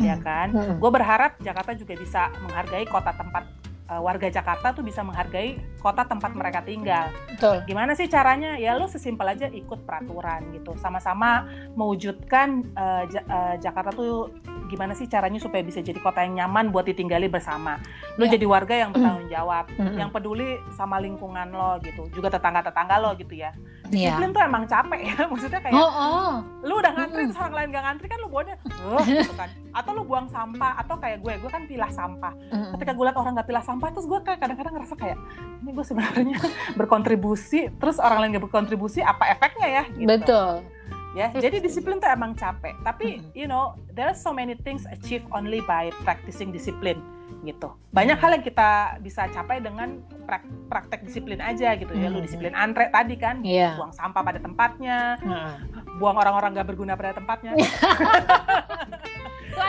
Ya 0.00 0.16
kan? 0.16 0.52
Mm. 0.56 0.76
Gue 0.80 0.90
berharap 0.92 1.36
Jakarta 1.40 1.76
juga 1.76 1.96
bisa 1.96 2.32
menghargai 2.40 2.88
kota 2.88 3.12
tempat 3.12 3.69
uh, 3.90 4.00
warga 4.00 4.30
Jakarta 4.30 4.70
tuh 4.70 4.86
bisa 4.86 5.02
menghargai 5.02 5.58
kota 5.82 6.06
tempat 6.06 6.30
mereka 6.32 6.62
tinggal. 6.62 7.10
Betul. 7.26 7.66
Gimana 7.66 7.98
sih 7.98 8.06
caranya? 8.06 8.54
Ya 8.54 8.78
lo 8.78 8.86
sesimpel 8.86 9.26
aja 9.26 9.50
ikut 9.50 9.82
peraturan 9.82 10.54
gitu. 10.54 10.78
Sama-sama 10.78 11.50
mewujudkan 11.74 12.70
uh, 12.78 13.04
uh, 13.10 13.54
Jakarta 13.58 13.90
tuh 13.90 14.30
gimana 14.70 14.94
sih 14.94 15.10
caranya 15.10 15.42
supaya 15.42 15.66
bisa 15.66 15.82
jadi 15.82 15.98
kota 15.98 16.22
yang 16.22 16.46
nyaman 16.46 16.70
buat 16.70 16.86
ditinggali 16.86 17.26
bersama. 17.26 17.82
Lo 18.14 18.30
yeah. 18.30 18.38
jadi 18.38 18.46
warga 18.46 18.74
yang 18.78 18.94
bertanggung 18.94 19.26
jawab, 19.34 19.66
mm 19.74 19.82
-hmm. 19.82 19.98
yang 19.98 20.10
peduli 20.14 20.62
sama 20.78 21.02
lingkungan 21.02 21.50
lo 21.50 21.82
gitu. 21.82 22.06
Juga 22.14 22.30
tetangga-tetangga 22.38 23.02
lo 23.02 23.18
gitu 23.18 23.34
ya. 23.34 23.50
Iya. 23.90 24.14
Disiplin 24.14 24.30
yeah. 24.30 24.36
tuh 24.38 24.42
emang 24.46 24.64
capek 24.70 25.00
ya. 25.02 25.16
Maksudnya 25.30 25.60
kayak 25.60 25.74
oh, 25.74 25.90
oh. 25.90 26.32
lu 26.62 26.74
udah 26.78 26.92
ngantri 26.94 27.22
-hmm. 27.26 27.40
orang 27.42 27.54
lain 27.54 27.68
gak 27.74 27.84
ngantri 27.84 28.06
kan 28.06 28.18
lu 28.22 28.28
buangnya 28.30 28.56
oh, 28.86 29.02
gitu 29.02 29.34
kan. 29.34 29.50
Atau 29.78 29.90
lu 29.94 30.02
buang 30.02 30.26
sampah 30.26 30.72
atau 30.82 30.98
kayak 30.98 31.22
gue, 31.22 31.34
gue 31.38 31.50
kan 31.50 31.62
pilah 31.70 31.90
sampah. 31.94 32.34
Mm. 32.50 32.74
Ketika 32.74 32.90
gue 32.90 33.04
liat 33.06 33.18
orang 33.18 33.32
gak 33.38 33.48
pilah 33.50 33.62
sampah 33.62 33.88
terus 33.94 34.06
gue 34.10 34.18
kayak 34.26 34.38
kadang-kadang 34.42 34.74
ngerasa 34.74 34.94
kayak 34.98 35.18
ini 35.62 35.70
gue 35.70 35.84
sebenarnya 35.86 36.38
berkontribusi 36.78 37.70
terus 37.78 38.02
orang 38.02 38.18
lain 38.26 38.30
gak 38.38 38.44
berkontribusi 38.50 38.98
apa 39.02 39.30
efeknya 39.30 39.68
ya 39.70 39.84
gitu. 39.94 40.10
Betul 40.10 40.66
ya 41.10 41.26
jadi 41.34 41.58
disiplin 41.58 41.98
tuh 41.98 42.06
emang 42.06 42.38
capek 42.38 42.78
tapi 42.86 43.18
you 43.34 43.50
know 43.50 43.74
there 43.98 44.06
are 44.06 44.14
so 44.14 44.30
many 44.30 44.54
things 44.62 44.86
achieved 44.94 45.26
only 45.34 45.58
by 45.66 45.90
practicing 46.06 46.54
discipline 46.54 47.02
gitu. 47.40 47.72
Banyak 47.88 48.16
Hmm. 48.16 48.22
hal 48.22 48.36
yang 48.36 48.44
kita 48.44 48.70
bisa 48.98 49.26
capai 49.26 49.58
dengan 49.58 49.98
prak- 50.22 50.44
praktek 50.66 51.00
disiplin 51.02 51.38
aja 51.38 51.72
gitu 51.74 51.90
ya. 51.90 52.06
Lu 52.06 52.18
Hmm. 52.18 52.24
disiplin 52.24 52.52
antre 52.52 52.88
tadi 52.88 53.14
kan, 53.14 53.40
Iya. 53.40 53.74
buang 53.74 53.90
sampah 53.90 54.20
pada 54.20 54.38
tempatnya, 54.38 55.16
Heeh. 55.16 55.54
buang 55.96 56.14
orang-orang 56.14 56.54
gak 56.54 56.68
berguna 56.68 56.94
pada 56.94 57.14
tempatnya. 57.14 57.56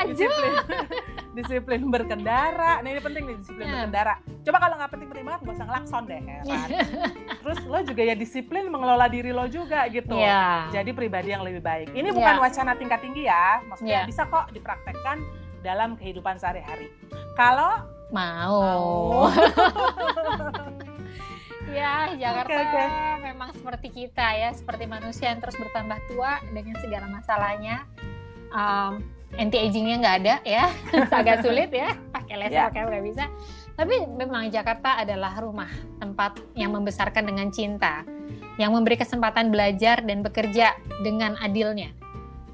Disiplin 0.02 0.54
disiplin 1.38 1.82
berkendara. 1.86 2.80
Nah 2.80 2.90
ini 2.90 3.00
penting 3.00 3.24
nih 3.24 3.36
disiplin 3.38 3.64
Ya. 3.64 3.74
berkendara. 3.78 4.14
Coba 4.42 4.58
kalau 4.60 4.76
nggak 4.76 4.92
penting-penting 4.92 5.26
banget 5.26 5.40
gak 5.42 5.56
usah 5.56 5.66
ngelakson 5.66 6.02
deh 6.04 6.20
kan. 6.20 6.44
Terus 7.40 7.60
lo 7.64 7.80
juga 7.82 8.02
ya 8.04 8.14
disiplin 8.14 8.66
mengelola 8.68 9.06
diri 9.08 9.32
lo 9.32 9.46
juga 9.48 9.88
gitu. 9.88 10.12
Iya. 10.14 10.68
Jadi 10.72 10.92
pribadi 10.92 11.30
yang 11.30 11.42
lebih 11.42 11.62
baik. 11.62 11.94
Ini 11.94 12.10
bukan 12.10 12.36
Ya. 12.36 12.42
wacana 12.42 12.72
tingkat 12.74 13.00
tinggi 13.00 13.24
ya, 13.24 13.62
maksudnya 13.64 14.04
Ya. 14.04 14.06
bisa 14.06 14.26
kok 14.26 14.52
dipraktekkan 14.52 15.18
dalam 15.62 15.98
kehidupan 15.98 16.38
sehari-hari. 16.38 16.90
Kalau 17.34 17.90
Mau. 18.12 19.32
ya, 21.72 22.12
Jakarta 22.20 22.52
Oke, 22.52 22.68
oke. 22.68 22.84
memang 23.24 23.50
seperti 23.56 23.88
kita 23.88 24.28
ya, 24.36 24.52
seperti 24.52 24.84
manusia 24.84 25.32
yang 25.32 25.40
terus 25.40 25.56
bertambah 25.56 25.96
tua 26.12 26.44
dengan 26.52 26.76
segala 26.84 27.08
masalahnya. 27.08 27.88
Um, 28.52 29.00
anti 29.40 29.64
agingnya 29.64 29.96
nggak 30.04 30.18
ada 30.28 30.36
ya, 30.44 30.68
agak 31.24 31.40
sulit 31.48 31.72
ya, 31.72 31.96
pakai 32.12 32.36
laser 32.36 32.60
Ya. 32.60 32.68
pakai 32.68 32.84
nggak 32.84 33.06
bisa. 33.08 33.24
Tapi 33.80 33.96
memang 34.12 34.52
Jakarta 34.52 35.00
adalah 35.00 35.32
rumah 35.40 35.72
tempat 36.04 36.36
yang 36.60 36.76
membesarkan 36.76 37.24
dengan 37.24 37.48
cinta, 37.56 38.04
yang 38.60 38.76
memberi 38.76 39.00
kesempatan 39.00 39.56
belajar 39.56 40.04
dan 40.04 40.20
bekerja 40.20 40.76
dengan 41.00 41.40
adilnya. 41.40 41.96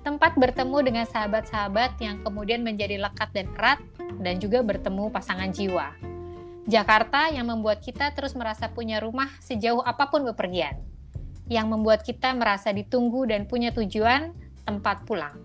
Tempat 0.08 0.40
bertemu 0.40 0.88
dengan 0.88 1.04
sahabat-sahabat 1.04 2.00
yang 2.00 2.24
kemudian 2.24 2.64
menjadi 2.64 2.96
lekat 2.96 3.28
dan 3.36 3.52
erat, 3.60 3.76
dan 4.24 4.40
juga 4.40 4.64
bertemu 4.64 5.12
pasangan 5.12 5.52
jiwa. 5.52 5.92
Jakarta 6.64 7.28
yang 7.28 7.52
membuat 7.52 7.84
kita 7.84 8.16
terus 8.16 8.32
merasa 8.32 8.72
punya 8.72 9.04
rumah 9.04 9.28
sejauh 9.44 9.84
apa 9.84 10.08
pun 10.08 10.24
bepergian. 10.32 10.80
Yang 11.52 11.68
membuat 11.68 12.08
kita 12.08 12.32
merasa 12.40 12.72
ditunggu 12.72 13.28
dan 13.28 13.52
punya 13.52 13.76
tujuan, 13.76 14.32
tempat 14.64 15.04
pulang. 15.04 15.36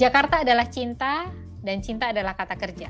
Jakarta 0.00 0.40
adalah 0.40 0.64
cinta, 0.72 1.28
dan 1.60 1.84
cinta 1.84 2.08
adalah 2.08 2.32
kata 2.32 2.56
kerja. 2.56 2.88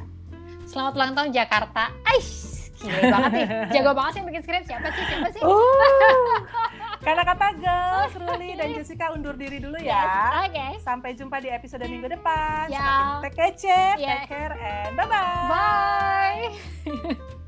Selamat 0.70 0.94
ulang 0.94 1.12
tahun 1.18 1.34
Jakarta. 1.34 1.98
Aish, 2.14 2.70
gila 2.78 3.10
banget 3.10 3.30
nih. 3.34 3.46
Jago 3.74 3.90
banget 3.90 4.10
sih 4.14 4.18
yang 4.22 4.28
bikin 4.30 4.42
skrip. 4.46 4.62
Siapa 4.70 4.86
sih? 4.94 5.02
Siapa 5.02 5.28
sih? 5.34 5.42
Uh, 5.42 6.86
karena 7.08 7.24
kata 7.24 7.46
girls, 7.56 8.12
Ruli 8.14 8.52
dan 8.52 8.68
Jessica 8.70 9.06
undur 9.10 9.32
diri 9.32 9.56
dulu 9.56 9.80
Yes, 9.80 9.88
ya. 9.88 10.44
Oke. 10.44 10.66
Sampai 10.78 11.16
jumpa 11.16 11.40
di 11.40 11.48
episode 11.48 11.88
minggu 11.88 12.04
depan. 12.06 12.68
Semakin 12.68 13.24
take 13.24 13.34
kece, 13.34 13.80
Ya. 13.96 14.08
take 14.20 14.28
care, 14.28 14.52
and 14.52 14.92
bye-bye. 14.92 15.48
Bye. 15.48 16.44